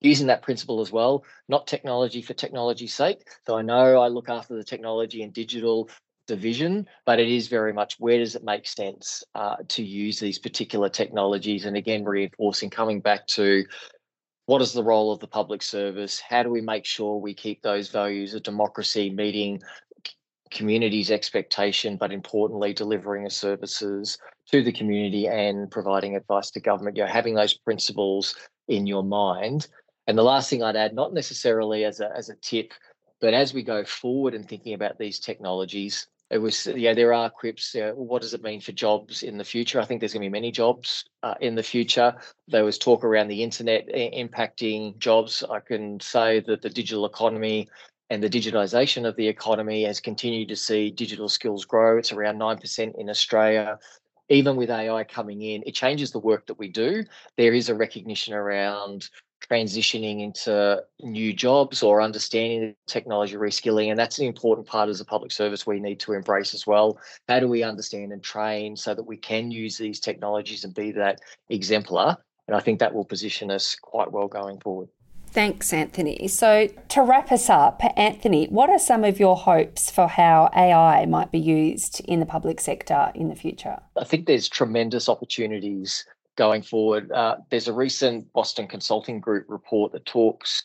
using 0.01 0.27
that 0.27 0.41
principle 0.41 0.81
as 0.81 0.91
well, 0.91 1.23
not 1.47 1.67
technology 1.67 2.21
for 2.21 2.33
technology's 2.33 2.93
sake. 2.93 3.27
So 3.45 3.57
I 3.57 3.61
know 3.61 3.99
I 3.99 4.07
look 4.07 4.29
after 4.29 4.55
the 4.55 4.63
technology 4.63 5.23
and 5.23 5.33
digital 5.33 5.89
division, 6.27 6.87
but 7.05 7.19
it 7.19 7.27
is 7.27 7.47
very 7.47 7.73
much 7.73 7.95
where 7.99 8.19
does 8.19 8.35
it 8.35 8.43
make 8.43 8.67
sense 8.67 9.23
uh, 9.35 9.57
to 9.67 9.83
use 9.83 10.19
these 10.19 10.39
particular 10.39 10.89
technologies? 10.89 11.65
And 11.65 11.75
again, 11.75 12.03
reinforcing 12.05 12.69
coming 12.69 13.01
back 13.01 13.27
to 13.27 13.65
what 14.49 14.63
is 14.63 14.73
the 14.73 14.83
role 14.83 15.11
of 15.11 15.19
the 15.19 15.27
public 15.27 15.61
service? 15.61 16.19
How 16.19 16.41
do 16.41 16.49
we 16.49 16.59
make 16.59 16.83
sure 16.83 17.17
we 17.17 17.35
keep 17.35 17.61
those 17.61 17.89
values 17.89 18.33
of 18.33 18.41
democracy 18.41 19.11
meeting 19.11 19.61
community's 20.49 21.11
expectation, 21.11 21.97
but 21.97 22.11
importantly, 22.11 22.73
delivering 22.73 23.29
services 23.29 24.17
to 24.49 24.63
the 24.63 24.71
community 24.71 25.27
and 25.27 25.69
providing 25.69 26.15
advice 26.15 26.49
to 26.49 26.59
government? 26.59 26.97
You're 26.97 27.05
having 27.05 27.35
those 27.35 27.53
principles 27.53 28.35
in 28.67 28.87
your 28.87 29.03
mind. 29.03 29.67
And 30.07 30.17
the 30.17 30.23
last 30.23 30.49
thing 30.49 30.63
I'd 30.63 30.75
add, 30.75 30.95
not 30.95 31.13
necessarily 31.13 31.85
as 31.85 31.99
a, 31.99 32.09
as 32.17 32.29
a 32.29 32.35
tip, 32.37 32.73
but 33.21 33.35
as 33.35 33.53
we 33.53 33.61
go 33.61 33.83
forward 33.83 34.33
and 34.33 34.49
thinking 34.49 34.73
about 34.73 34.97
these 34.97 35.19
technologies, 35.19 36.07
it 36.29 36.37
was 36.37 36.67
yeah 36.67 36.93
there 36.93 37.13
are 37.13 37.29
quips 37.29 37.73
yeah, 37.73 37.91
what 37.91 38.21
does 38.21 38.33
it 38.33 38.43
mean 38.43 38.61
for 38.61 38.71
jobs 38.71 39.23
in 39.23 39.37
the 39.37 39.43
future? 39.43 39.79
I 39.79 39.85
think 39.85 39.99
there's 39.99 40.13
going 40.13 40.21
to 40.21 40.29
be 40.29 40.31
many 40.31 40.51
jobs 40.51 41.05
uh, 41.23 41.35
in 41.41 41.55
the 41.55 41.63
future. 41.63 42.15
There 42.47 42.63
was 42.63 42.77
talk 42.77 43.03
around 43.03 43.29
the 43.29 43.43
internet 43.43 43.87
impacting 43.89 44.97
jobs. 44.99 45.43
I 45.49 45.59
can 45.59 45.99
say 45.99 46.41
that 46.41 46.61
the 46.61 46.69
digital 46.69 47.05
economy 47.05 47.67
and 48.11 48.21
the 48.21 48.29
digitization 48.29 49.07
of 49.07 49.15
the 49.15 49.27
economy 49.27 49.83
has 49.83 49.99
continued 49.99 50.49
to 50.49 50.55
see 50.55 50.91
digital 50.91 51.29
skills 51.29 51.65
grow. 51.65 51.97
It's 51.97 52.11
around 52.11 52.37
9% 52.39 52.99
in 52.99 53.09
australia. 53.09 53.79
Even 54.31 54.55
with 54.55 54.69
ai 54.69 55.03
coming 55.05 55.41
in 55.41 55.63
it 55.65 55.73
changes 55.73 56.11
the 56.11 56.19
work 56.19 56.45
that 56.45 56.59
we 56.59 56.69
do. 56.69 57.03
There 57.37 57.53
is 57.53 57.69
a 57.69 57.75
recognition 57.75 58.35
around 58.35 59.09
transitioning 59.49 60.21
into 60.21 60.83
new 61.01 61.33
jobs 61.33 61.81
or 61.81 62.01
understanding 62.01 62.61
the 62.61 62.75
technology 62.87 63.35
reskilling. 63.35 63.89
And 63.89 63.97
that's 63.97 64.19
an 64.19 64.25
important 64.25 64.67
part 64.67 64.89
as 64.89 65.01
a 65.01 65.05
public 65.05 65.31
service 65.31 65.65
we 65.65 65.79
need 65.79 65.99
to 66.01 66.13
embrace 66.13 66.53
as 66.53 66.67
well. 66.67 66.99
How 67.27 67.39
do 67.39 67.47
we 67.47 67.63
understand 67.63 68.11
and 68.11 68.23
train 68.23 68.75
so 68.75 68.93
that 68.93 69.03
we 69.03 69.17
can 69.17 69.51
use 69.51 69.77
these 69.77 69.99
technologies 69.99 70.63
and 70.63 70.73
be 70.73 70.91
that 70.93 71.19
exemplar? 71.49 72.17
And 72.47 72.55
I 72.55 72.59
think 72.59 72.79
that 72.79 72.93
will 72.93 73.05
position 73.05 73.51
us 73.51 73.75
quite 73.75 74.11
well 74.11 74.27
going 74.27 74.59
forward. 74.59 74.89
Thanks, 75.31 75.71
Anthony. 75.71 76.27
So, 76.27 76.67
to 76.89 77.03
wrap 77.03 77.31
us 77.31 77.51
up, 77.51 77.83
Anthony, 77.95 78.47
what 78.47 78.71
are 78.71 78.79
some 78.79 79.03
of 79.03 79.19
your 79.19 79.37
hopes 79.37 79.91
for 79.91 80.07
how 80.07 80.49
AI 80.55 81.05
might 81.05 81.31
be 81.31 81.37
used 81.37 81.99
in 82.05 82.19
the 82.19 82.25
public 82.25 82.59
sector 82.59 83.11
in 83.13 83.29
the 83.29 83.35
future? 83.35 83.79
I 83.95 84.05
think 84.05 84.25
there's 84.25 84.49
tremendous 84.49 85.07
opportunities 85.07 86.03
going 86.39 86.61
forward. 86.61 87.11
Uh, 87.11 87.35
there's 87.51 87.67
a 87.67 87.73
recent 87.73 88.31
Boston 88.31 88.65
Consulting 88.65 89.19
Group 89.19 89.45
report 89.49 89.91
that 89.91 90.05
talks 90.05 90.63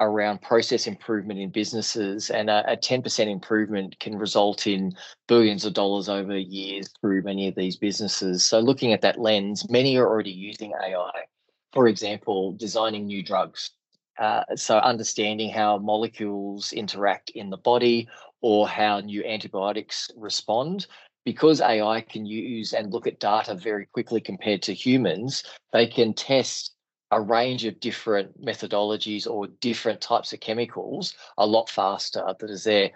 around 0.00 0.42
process 0.42 0.88
improvement 0.88 1.38
in 1.38 1.48
businesses, 1.48 2.28
and 2.28 2.50
a, 2.50 2.72
a 2.72 2.76
10% 2.76 3.30
improvement 3.30 3.96
can 4.00 4.18
result 4.18 4.66
in 4.66 4.92
billions 5.28 5.64
of 5.64 5.74
dollars 5.74 6.08
over 6.08 6.36
years 6.36 6.90
through 7.00 7.22
many 7.22 7.46
of 7.46 7.54
these 7.54 7.76
businesses. 7.76 8.42
So, 8.44 8.58
looking 8.58 8.92
at 8.92 9.00
that 9.02 9.20
lens, 9.20 9.70
many 9.70 9.96
are 9.96 10.08
already 10.08 10.32
using 10.32 10.72
AI. 10.72 11.22
For 11.72 11.86
example, 11.86 12.52
designing 12.54 13.06
new 13.06 13.22
drugs. 13.22 13.70
Uh, 14.18 14.42
so, 14.56 14.78
understanding 14.78 15.50
how 15.50 15.78
molecules 15.78 16.72
interact 16.72 17.30
in 17.30 17.48
the 17.48 17.58
body 17.58 18.08
or 18.40 18.66
how 18.66 18.98
new 18.98 19.22
antibiotics 19.24 20.10
respond 20.16 20.88
because 21.24 21.60
AI 21.60 22.00
can 22.00 22.26
use 22.26 22.72
and 22.72 22.92
look 22.92 23.06
at 23.06 23.20
data 23.20 23.54
very 23.54 23.86
quickly 23.86 24.20
compared 24.20 24.62
to 24.62 24.74
humans, 24.74 25.44
they 25.72 25.86
can 25.86 26.14
test 26.14 26.74
a 27.10 27.20
range 27.20 27.64
of 27.64 27.78
different 27.78 28.42
methodologies 28.42 29.26
or 29.26 29.46
different 29.46 30.00
types 30.00 30.32
of 30.32 30.40
chemicals 30.40 31.14
a 31.36 31.46
lot 31.46 31.68
faster 31.68 32.24
that 32.38 32.50
is 32.50 32.64
there. 32.64 32.90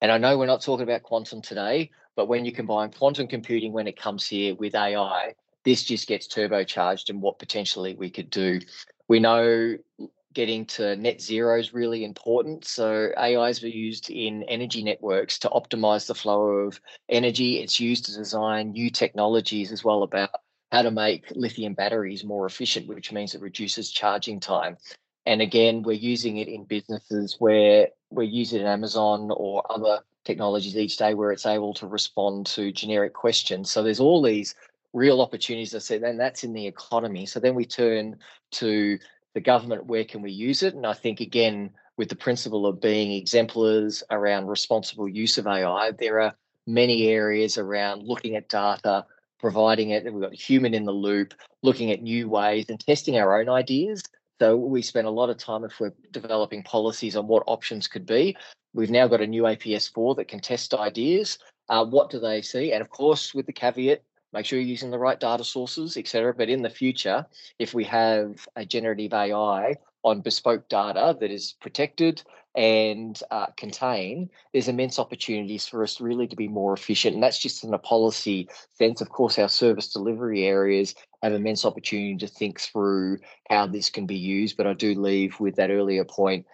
And 0.00 0.10
I 0.10 0.18
know 0.18 0.38
we're 0.38 0.46
not 0.46 0.62
talking 0.62 0.84
about 0.84 1.02
quantum 1.02 1.42
today, 1.42 1.90
but 2.16 2.28
when 2.28 2.44
you 2.44 2.52
combine 2.52 2.90
quantum 2.90 3.26
computing 3.26 3.72
when 3.72 3.86
it 3.86 4.00
comes 4.00 4.26
here 4.26 4.54
with 4.54 4.74
AI, 4.74 5.34
this 5.64 5.84
just 5.84 6.08
gets 6.08 6.26
turbocharged 6.26 7.10
and 7.10 7.20
what 7.20 7.38
potentially 7.38 7.94
we 7.94 8.10
could 8.10 8.30
do. 8.30 8.60
We 9.06 9.20
know 9.20 9.76
getting 10.34 10.66
to 10.66 10.96
net 10.96 11.20
zero 11.20 11.58
is 11.58 11.74
really 11.74 12.04
important. 12.04 12.64
So 12.64 13.10
AIs 13.16 13.62
are 13.62 13.68
used 13.68 14.10
in 14.10 14.42
energy 14.44 14.82
networks 14.82 15.38
to 15.40 15.48
optimize 15.48 16.06
the 16.06 16.14
flow 16.14 16.42
of 16.48 16.80
energy. 17.08 17.58
It's 17.58 17.80
used 17.80 18.04
to 18.06 18.14
design 18.14 18.72
new 18.72 18.90
technologies 18.90 19.72
as 19.72 19.84
well 19.84 20.02
about 20.02 20.30
how 20.70 20.82
to 20.82 20.90
make 20.90 21.30
lithium 21.34 21.74
batteries 21.74 22.24
more 22.24 22.46
efficient, 22.46 22.88
which 22.88 23.10
means 23.12 23.34
it 23.34 23.40
reduces 23.40 23.90
charging 23.90 24.38
time. 24.38 24.76
And 25.24 25.40
again, 25.42 25.82
we're 25.82 25.92
using 25.92 26.38
it 26.38 26.48
in 26.48 26.64
businesses 26.64 27.36
where 27.38 27.88
we're 28.10 28.22
using 28.22 28.60
it 28.60 28.62
in 28.62 28.68
Amazon 28.68 29.30
or 29.34 29.62
other 29.70 30.00
technologies 30.24 30.76
each 30.76 30.96
day 30.96 31.14
where 31.14 31.32
it's 31.32 31.46
able 31.46 31.74
to 31.74 31.86
respond 31.86 32.46
to 32.46 32.72
generic 32.72 33.14
questions. 33.14 33.70
So 33.70 33.82
there's 33.82 34.00
all 34.00 34.22
these 34.22 34.54
real 34.92 35.20
opportunities. 35.20 35.74
I 35.74 35.78
said, 35.78 36.02
and 36.02 36.20
that's 36.20 36.44
in 36.44 36.52
the 36.52 36.66
economy. 36.66 37.26
So 37.26 37.40
then 37.40 37.54
we 37.54 37.64
turn 37.64 38.16
to 38.52 38.98
the 39.34 39.40
government, 39.40 39.86
where 39.86 40.04
can 40.04 40.22
we 40.22 40.30
use 40.30 40.62
it? 40.62 40.74
And 40.74 40.86
I 40.86 40.94
think, 40.94 41.20
again, 41.20 41.70
with 41.96 42.08
the 42.08 42.16
principle 42.16 42.66
of 42.66 42.80
being 42.80 43.12
exemplars 43.12 44.02
around 44.10 44.46
responsible 44.46 45.08
use 45.08 45.38
of 45.38 45.46
AI, 45.46 45.92
there 45.98 46.20
are 46.20 46.34
many 46.66 47.08
areas 47.08 47.58
around 47.58 48.02
looking 48.06 48.36
at 48.36 48.48
data, 48.48 49.04
providing 49.40 49.90
it. 49.90 50.04
We've 50.04 50.22
got 50.22 50.34
human 50.34 50.74
in 50.74 50.84
the 50.84 50.92
loop, 50.92 51.34
looking 51.62 51.90
at 51.90 52.02
new 52.02 52.28
ways 52.28 52.66
and 52.68 52.78
testing 52.78 53.16
our 53.16 53.40
own 53.40 53.48
ideas. 53.48 54.02
So 54.40 54.56
we 54.56 54.82
spend 54.82 55.06
a 55.06 55.10
lot 55.10 55.30
of 55.30 55.38
time 55.38 55.64
if 55.64 55.80
we're 55.80 55.94
developing 56.12 56.62
policies 56.62 57.16
on 57.16 57.26
what 57.26 57.42
options 57.46 57.88
could 57.88 58.06
be. 58.06 58.36
We've 58.72 58.90
now 58.90 59.08
got 59.08 59.20
a 59.20 59.26
new 59.26 59.42
APS 59.42 59.92
4 59.92 60.14
that 60.16 60.28
can 60.28 60.40
test 60.40 60.74
ideas. 60.74 61.38
Uh, 61.68 61.84
what 61.84 62.10
do 62.10 62.20
they 62.20 62.42
see? 62.42 62.72
And 62.72 62.80
of 62.80 62.88
course, 62.90 63.34
with 63.34 63.46
the 63.46 63.52
caveat, 63.52 64.02
make 64.32 64.46
sure 64.46 64.58
you're 64.58 64.68
using 64.68 64.90
the 64.90 64.98
right 64.98 65.18
data 65.18 65.44
sources, 65.44 65.96
etc. 65.96 66.34
But 66.34 66.48
in 66.48 66.62
the 66.62 66.70
future, 66.70 67.26
if 67.58 67.74
we 67.74 67.84
have 67.84 68.46
a 68.56 68.64
generative 68.64 69.12
AI 69.12 69.76
on 70.02 70.20
bespoke 70.20 70.68
data 70.68 71.16
that 71.20 71.30
is 71.30 71.54
protected 71.60 72.22
and 72.54 73.20
uh, 73.30 73.46
contained, 73.56 74.30
there's 74.52 74.68
immense 74.68 74.98
opportunities 74.98 75.66
for 75.66 75.82
us 75.82 76.00
really 76.00 76.26
to 76.26 76.36
be 76.36 76.48
more 76.48 76.72
efficient. 76.72 77.14
And 77.14 77.22
that's 77.22 77.38
just 77.38 77.64
in 77.64 77.72
a 77.74 77.78
policy 77.78 78.48
sense. 78.72 79.00
Of 79.00 79.10
course, 79.10 79.38
our 79.38 79.48
service 79.48 79.92
delivery 79.92 80.44
areas 80.44 80.94
have 81.22 81.32
immense 81.32 81.64
opportunity 81.64 82.16
to 82.16 82.26
think 82.26 82.60
through 82.60 83.18
how 83.50 83.66
this 83.66 83.90
can 83.90 84.06
be 84.06 84.16
used. 84.16 84.56
But 84.56 84.66
I 84.66 84.74
do 84.74 84.94
leave 84.94 85.38
with 85.40 85.56
that 85.56 85.70
earlier 85.70 86.04
point. 86.04 86.46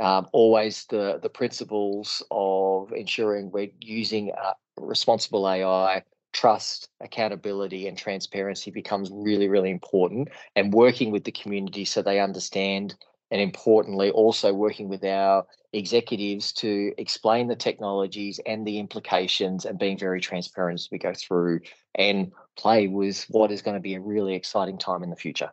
Um, 0.00 0.28
always 0.32 0.84
the 0.90 1.18
the 1.20 1.28
principles 1.28 2.22
of 2.30 2.92
ensuring 2.92 3.50
we're 3.50 3.72
using 3.80 4.30
uh, 4.30 4.52
responsible 4.76 5.48
AI 5.48 6.04
trust, 6.32 6.88
accountability, 7.00 7.88
and 7.88 7.96
transparency 7.96 8.70
becomes 8.70 9.10
really, 9.12 9.48
really 9.48 9.70
important. 9.70 10.28
And 10.56 10.72
working 10.72 11.10
with 11.10 11.24
the 11.24 11.32
community 11.32 11.84
so 11.84 12.02
they 12.02 12.20
understand, 12.20 12.94
and 13.30 13.40
importantly, 13.40 14.10
also 14.10 14.52
working 14.52 14.88
with 14.88 15.04
our 15.04 15.46
executives 15.72 16.52
to 16.52 16.92
explain 16.98 17.48
the 17.48 17.56
technologies 17.56 18.40
and 18.46 18.66
the 18.66 18.78
implications 18.78 19.64
and 19.64 19.78
being 19.78 19.98
very 19.98 20.20
transparent 20.20 20.80
as 20.80 20.88
we 20.90 20.98
go 20.98 21.12
through 21.14 21.60
and 21.94 22.32
play 22.56 22.88
with 22.88 23.24
what 23.28 23.50
is 23.50 23.62
going 23.62 23.76
to 23.76 23.80
be 23.80 23.94
a 23.94 24.00
really 24.00 24.34
exciting 24.34 24.78
time 24.78 25.02
in 25.02 25.10
the 25.10 25.16
future. 25.16 25.50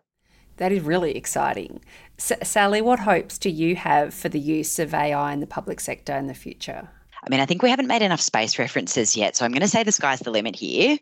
That 0.57 0.71
is 0.71 0.81
really 0.81 1.17
exciting. 1.17 1.81
S- 2.17 2.31
Sally, 2.43 2.81
what 2.81 2.99
hopes 2.99 3.37
do 3.37 3.49
you 3.49 3.75
have 3.75 4.13
for 4.13 4.29
the 4.29 4.39
use 4.39 4.79
of 4.79 4.93
AI 4.93 5.33
in 5.33 5.41
the 5.41 5.47
public 5.47 5.81
sector 5.81 6.15
in 6.15 6.27
the 6.27 6.33
future? 6.33 6.89
I 7.25 7.29
mean, 7.29 7.39
I 7.39 7.45
think 7.45 7.63
we 7.63 7.69
haven't 7.69 7.87
made 7.87 8.03
enough 8.03 8.21
space 8.21 8.59
references 8.59 9.17
yet, 9.17 9.35
so 9.35 9.45
I'm 9.45 9.51
going 9.51 9.61
to 9.61 9.67
say 9.67 9.83
the 9.83 9.91
sky's 9.91 10.19
the 10.19 10.31
limit 10.31 10.55
here. 10.55 10.97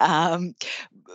Um, 0.00 0.54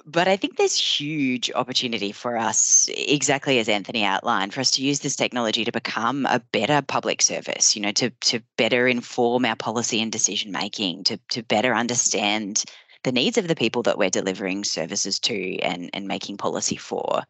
but 0.06 0.28
I 0.28 0.38
think 0.38 0.58
there's 0.58 0.78
huge 0.78 1.52
opportunity 1.56 2.12
for 2.12 2.38
us, 2.38 2.88
exactly 2.96 3.60
as 3.60 3.70
Anthony 3.70 4.04
outlined, 4.04 4.54
for 4.54 4.60
us 4.62 4.72
to 4.72 4.84
use 4.84 5.00
this 5.00 5.16
technology 5.16 5.66
to 5.66 5.72
become 5.72 6.26
a 6.28 6.40
better 6.52 6.82
public 6.82 7.22
service. 7.22 7.76
You 7.76 7.82
know, 7.82 7.92
to 7.94 8.10
to 8.10 8.42
better 8.58 8.88
inform 8.88 9.46
our 9.46 9.56
policy 9.56 10.02
and 10.02 10.12
decision 10.12 10.52
making, 10.52 11.06
to 11.06 11.18
to 11.30 11.44
better 11.44 11.74
understand 11.74 12.64
the 13.04 13.12
needs 13.12 13.38
of 13.38 13.48
the 13.48 13.56
people 13.56 13.84
that 13.84 13.98
we're 13.98 14.10
delivering 14.10 14.64
services 14.64 15.20
to 15.20 15.60
and, 15.60 15.90
and 15.94 16.08
making 16.08 16.38
policy 16.38 16.78
for, 16.78 17.24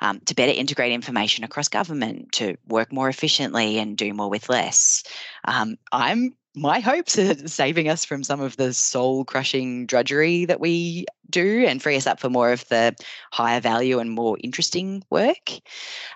um, 0.00 0.20
to 0.20 0.34
better 0.34 0.52
integrate 0.52 0.92
information 0.92 1.44
across 1.44 1.68
government, 1.68 2.30
to 2.32 2.56
work 2.68 2.92
more 2.92 3.08
efficiently 3.08 3.78
and 3.78 3.96
do 3.96 4.14
more 4.14 4.30
with 4.30 4.48
less. 4.48 5.02
Um, 5.44 5.76
I'm 5.90 6.34
my 6.56 6.80
hopes 6.80 7.18
are 7.18 7.46
saving 7.46 7.88
us 7.88 8.06
from 8.06 8.24
some 8.24 8.40
of 8.40 8.56
the 8.56 8.72
soul 8.72 9.26
crushing 9.26 9.84
drudgery 9.84 10.46
that 10.46 10.58
we 10.58 11.04
do 11.28 11.66
and 11.66 11.82
free 11.82 11.96
us 11.96 12.06
up 12.06 12.18
for 12.18 12.30
more 12.30 12.50
of 12.50 12.66
the 12.68 12.96
higher 13.30 13.60
value 13.60 13.98
and 13.98 14.10
more 14.10 14.38
interesting 14.40 15.04
work. 15.10 15.50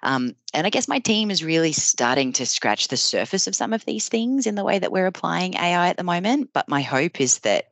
Um, 0.03 0.35
and 0.55 0.67
I 0.67 0.71
guess 0.71 0.89
my 0.89 0.99
team 0.99 1.31
is 1.31 1.45
really 1.45 1.73
starting 1.73 2.33
to 2.35 2.47
scratch 2.47 2.89
the 2.89 2.97
surface 2.97 3.47
of 3.47 3.55
some 3.55 3.75
of 3.75 3.85
these 3.85 4.09
things 4.09 4.47
in 4.47 4.55
the 4.55 4.65
way 4.65 4.79
that 4.79 4.91
we're 4.91 5.07
applying 5.07 5.55
AI 5.55 5.89
at 5.89 5.99
the 5.99 6.05
moment. 6.05 6.51
But 6.55 6.69
my 6.69 6.81
hope 6.81 7.21
is 7.21 7.41
that 7.41 7.67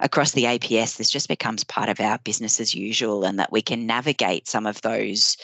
across 0.00 0.32
the 0.32 0.44
APS, 0.44 0.96
this 0.96 1.10
just 1.10 1.28
becomes 1.28 1.64
part 1.64 1.88
of 1.88 2.00
our 2.00 2.18
business 2.18 2.60
as 2.60 2.74
usual 2.74 3.24
and 3.24 3.38
that 3.38 3.52
we 3.52 3.62
can 3.62 3.86
navigate 3.86 4.48
some 4.48 4.66
of 4.66 4.80
those 4.82 5.36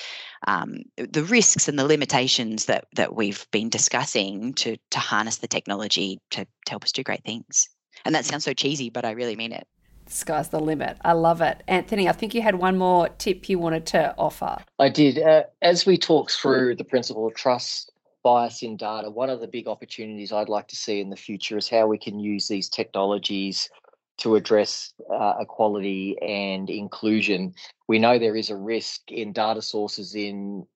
um, 0.47 0.83
the 0.97 1.25
risks 1.25 1.69
and 1.69 1.79
the 1.79 1.87
limitations 1.87 2.67
that 2.67 2.87
that 2.95 3.15
we've 3.15 3.47
been 3.51 3.69
discussing 3.69 4.53
to 4.55 4.77
to 4.91 4.99
harness 4.99 5.39
the 5.39 5.49
technology 5.49 6.21
to, 6.31 6.45
to 6.45 6.71
help 6.71 6.85
us 6.85 6.93
do 6.93 7.03
great 7.03 7.25
things. 7.25 7.69
And 8.05 8.15
that 8.15 8.25
sounds 8.25 8.45
so 8.45 8.53
cheesy, 8.53 8.91
but 8.91 9.05
I 9.05 9.13
really 9.13 9.37
mean 9.37 9.53
it. 9.53 9.67
sky's 10.07 10.49
the 10.51 10.61
limit. 10.61 10.99
I 11.03 11.13
love 11.13 11.41
it. 11.41 11.63
Anthony, 11.69 12.09
I 12.09 12.13
think 12.13 12.35
you 12.35 12.43
had 12.43 12.57
one 12.57 12.77
more 12.77 13.09
tip 13.09 13.49
you 13.49 13.59
wanted 13.59 13.87
to 13.87 14.15
offer. 14.19 14.59
I 14.79 14.89
did. 14.89 15.19
Uh, 15.19 15.45
as 15.63 15.87
we 15.87 15.97
talk 15.97 16.31
through 16.31 16.77
the 16.77 16.85
principle 16.85 17.27
of 17.27 17.35
trust, 17.35 17.91
bias 18.23 18.63
in 18.63 18.77
data, 18.77 19.11
one 19.11 19.31
of 19.31 19.41
the 19.41 19.47
big 19.47 19.69
opportunities 19.69 20.33
I'd 20.33 20.49
like 20.49 20.69
to 20.69 20.77
see 20.77 21.01
in 21.01 21.11
the 21.11 21.17
future 21.17 21.57
is 21.57 21.69
how 21.69 21.87
we 21.87 21.99
can 21.99 22.19
use 22.19 22.49
these 22.49 22.69
technologies 22.69 23.71
to 24.19 24.37
address 24.37 24.93
uh, 25.13 25.35
equality 25.41 26.17
and 26.23 26.71
inclusion. 26.71 27.55
We 27.89 27.99
know 27.99 28.19
there 28.19 28.37
is 28.37 28.51
a 28.51 28.57
risk 28.57 29.11
in 29.11 29.33
data 29.33 29.63
sources 29.63 30.15
in 30.15 30.67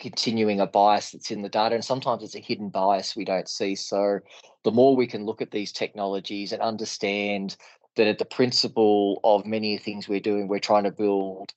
continuing 0.00 0.60
a 0.60 0.66
bias 0.66 1.12
that's 1.12 1.30
in 1.30 1.42
the 1.42 1.48
data, 1.48 1.74
and 1.74 1.84
sometimes 1.84 2.22
it's 2.22 2.34
a 2.34 2.40
hidden 2.40 2.68
bias 2.68 3.16
we 3.16 3.24
don't 3.24 3.48
see. 3.48 3.74
So, 3.76 4.18
the 4.64 4.72
more 4.72 4.96
we 4.96 5.06
can 5.06 5.24
look 5.24 5.40
at 5.40 5.50
these 5.50 5.72
technologies 5.72 6.52
and 6.52 6.60
understand 6.60 7.56
that 7.96 8.06
at 8.06 8.18
the 8.18 8.24
principle 8.24 9.20
of 9.24 9.46
many 9.46 9.78
things 9.78 10.08
we're 10.08 10.20
doing, 10.20 10.48
we're 10.48 10.58
trying 10.58 10.84
to 10.84 10.90
build 10.90 11.52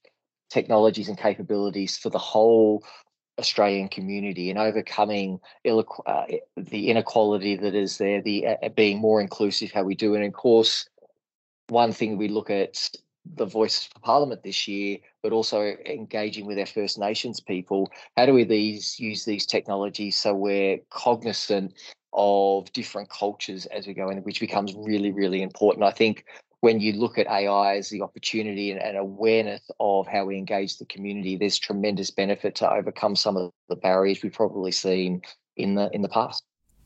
technologies 0.50 1.10
and 1.10 1.18
capabilities 1.18 1.98
for 1.98 2.10
the 2.10 2.20
whole 2.20 2.84
Australian 3.40 3.90
community 3.90 4.50
and 4.50 4.60
overcoming 4.60 5.40
uh, 5.66 6.24
the 6.56 6.90
inequality 6.90 7.56
that 7.56 7.76
is 7.76 7.98
there, 7.98 8.22
the 8.22 8.48
uh, 8.48 8.70
being 8.70 9.00
more 9.00 9.22
inclusive, 9.22 9.72
how 9.72 9.84
we 9.84 9.96
do 9.96 10.14
it. 10.14 10.18
And 10.18 10.28
of 10.28 10.34
course, 10.34 10.88
one 11.68 11.92
thing 11.92 12.18
we 12.18 12.28
look 12.28 12.50
at 12.50 12.90
the 13.36 13.46
voice 13.46 13.86
for 13.86 14.00
parliament 14.00 14.44
this 14.44 14.68
year, 14.68 14.98
but 15.24 15.32
also 15.32 15.76
engaging 15.86 16.46
with 16.46 16.60
our 16.60 16.66
First 16.66 17.00
Nations 17.00 17.40
people. 17.40 17.90
How 18.16 18.26
do 18.26 18.34
we 18.34 18.44
these 18.44 19.00
use 19.00 19.26
these 19.26 19.46
technologies 19.46 20.18
so 20.18 20.34
we're 20.34 20.80
cognizant 20.92 21.74
of 22.14 22.72
different 22.72 23.10
cultures 23.10 23.66
as 23.68 23.88
we 23.88 23.94
go 23.94 24.10
in, 24.10 24.20
which 24.20 24.40
becomes 24.40 24.74
really, 24.76 25.12
really 25.12 25.42
important. 25.42 25.84
I 25.84 25.92
think 25.92 26.26
when 26.62 26.80
you 26.80 26.94
look 26.94 27.18
at 27.18 27.28
AI 27.28 27.76
as 27.76 27.90
the 27.90 28.02
opportunity 28.02 28.72
and, 28.72 28.82
and, 28.82 28.98
awareness 28.98 29.62
of 29.80 30.08
how 30.08 30.26
we 30.26 30.38
engage 30.38 30.78
the 30.78 30.86
community, 30.86 31.36
there's 31.36 31.60
tremendous 31.60 32.10
benefit 32.10 32.56
to 32.56 32.72
overcome 32.72 33.16
some 33.16 33.38
of 33.38 33.52
the 33.70 33.76
barriers 33.76 34.24
we've 34.24 34.34
probably 34.34 34.72
seen 34.72 35.22
in 35.58 35.76
the 35.76 35.90
in 35.94 36.02
the 36.02 36.10
past. 36.10 36.44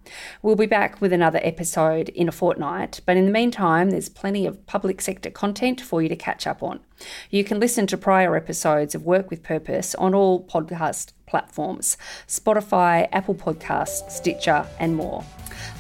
We'll 0.43 0.57
be 0.57 0.67
back 0.67 1.01
with 1.01 1.13
another 1.13 1.41
episode 1.43 2.09
in 2.11 2.29
a 2.29 2.33
fortnight, 2.33 3.01
but 3.07 3.17
in 3.17 3.27
the 3.27 3.33
meantime, 3.33 3.91
there's 3.91 4.09
plenty 4.09 4.47
of 4.47 4.67
public 4.67 5.01
sector 5.01 5.31
content 5.31 5.81
for 5.81 6.03
you 6.03 6.09
to 6.09 6.17
catch 6.17 6.47
up 6.47 6.63
on. 6.63 6.81
You 7.31 7.45
can 7.45 7.61
listen 7.61 7.87
to 7.89 7.97
prior 7.97 8.37
episodes 8.37 8.95
of 8.95 9.05
Work 9.05 9.31
with 9.31 9.43
Purpose 9.43 9.95
on 9.97 10.15
all 10.15 10.45
podcast 10.45 11.13
platforms 11.27 11.97
Spotify, 12.29 13.09
Apple 13.13 13.35
Podcasts, 13.35 14.11
Stitcher, 14.11 14.67
and 14.79 14.95
more. 14.95 15.25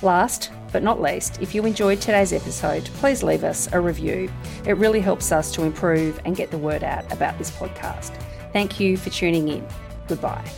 Last 0.02 0.50
but 0.72 0.82
not 0.82 1.00
least, 1.00 1.40
if 1.42 1.54
you 1.54 1.66
enjoyed 1.66 2.00
today's 2.00 2.32
episode, 2.32 2.84
please 2.94 3.22
leave 3.22 3.44
us 3.44 3.68
a 3.72 3.80
review. 3.80 4.32
It 4.66 4.76
really 4.78 5.00
helps 5.00 5.30
us 5.30 5.52
to 5.52 5.64
improve 5.64 6.20
and 6.24 6.34
get 6.34 6.50
the 6.50 6.58
word 6.58 6.82
out 6.82 7.10
about 7.12 7.36
this 7.38 7.50
podcast. 7.50 8.18
Thank 8.52 8.80
you 8.80 8.96
for 8.96 9.10
tuning 9.10 9.48
in. 9.48 9.66
Goodbye. 10.08 10.50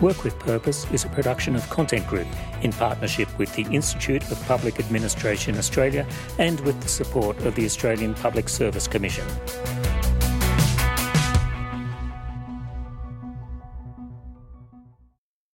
Work 0.00 0.24
with 0.24 0.38
Purpose 0.38 0.86
is 0.92 1.04
a 1.04 1.08
production 1.08 1.56
of 1.56 1.68
Content 1.70 2.06
Group 2.06 2.26
in 2.66 2.72
partnership 2.72 3.28
with 3.38 3.54
the 3.54 3.62
Institute 3.70 4.28
of 4.30 4.42
Public 4.46 4.80
Administration 4.80 5.56
Australia 5.56 6.04
and 6.38 6.58
with 6.60 6.78
the 6.82 6.88
support 6.88 7.38
of 7.46 7.54
the 7.54 7.64
Australian 7.64 8.12
Public 8.14 8.48
Service 8.48 8.88
Commission. 8.88 9.24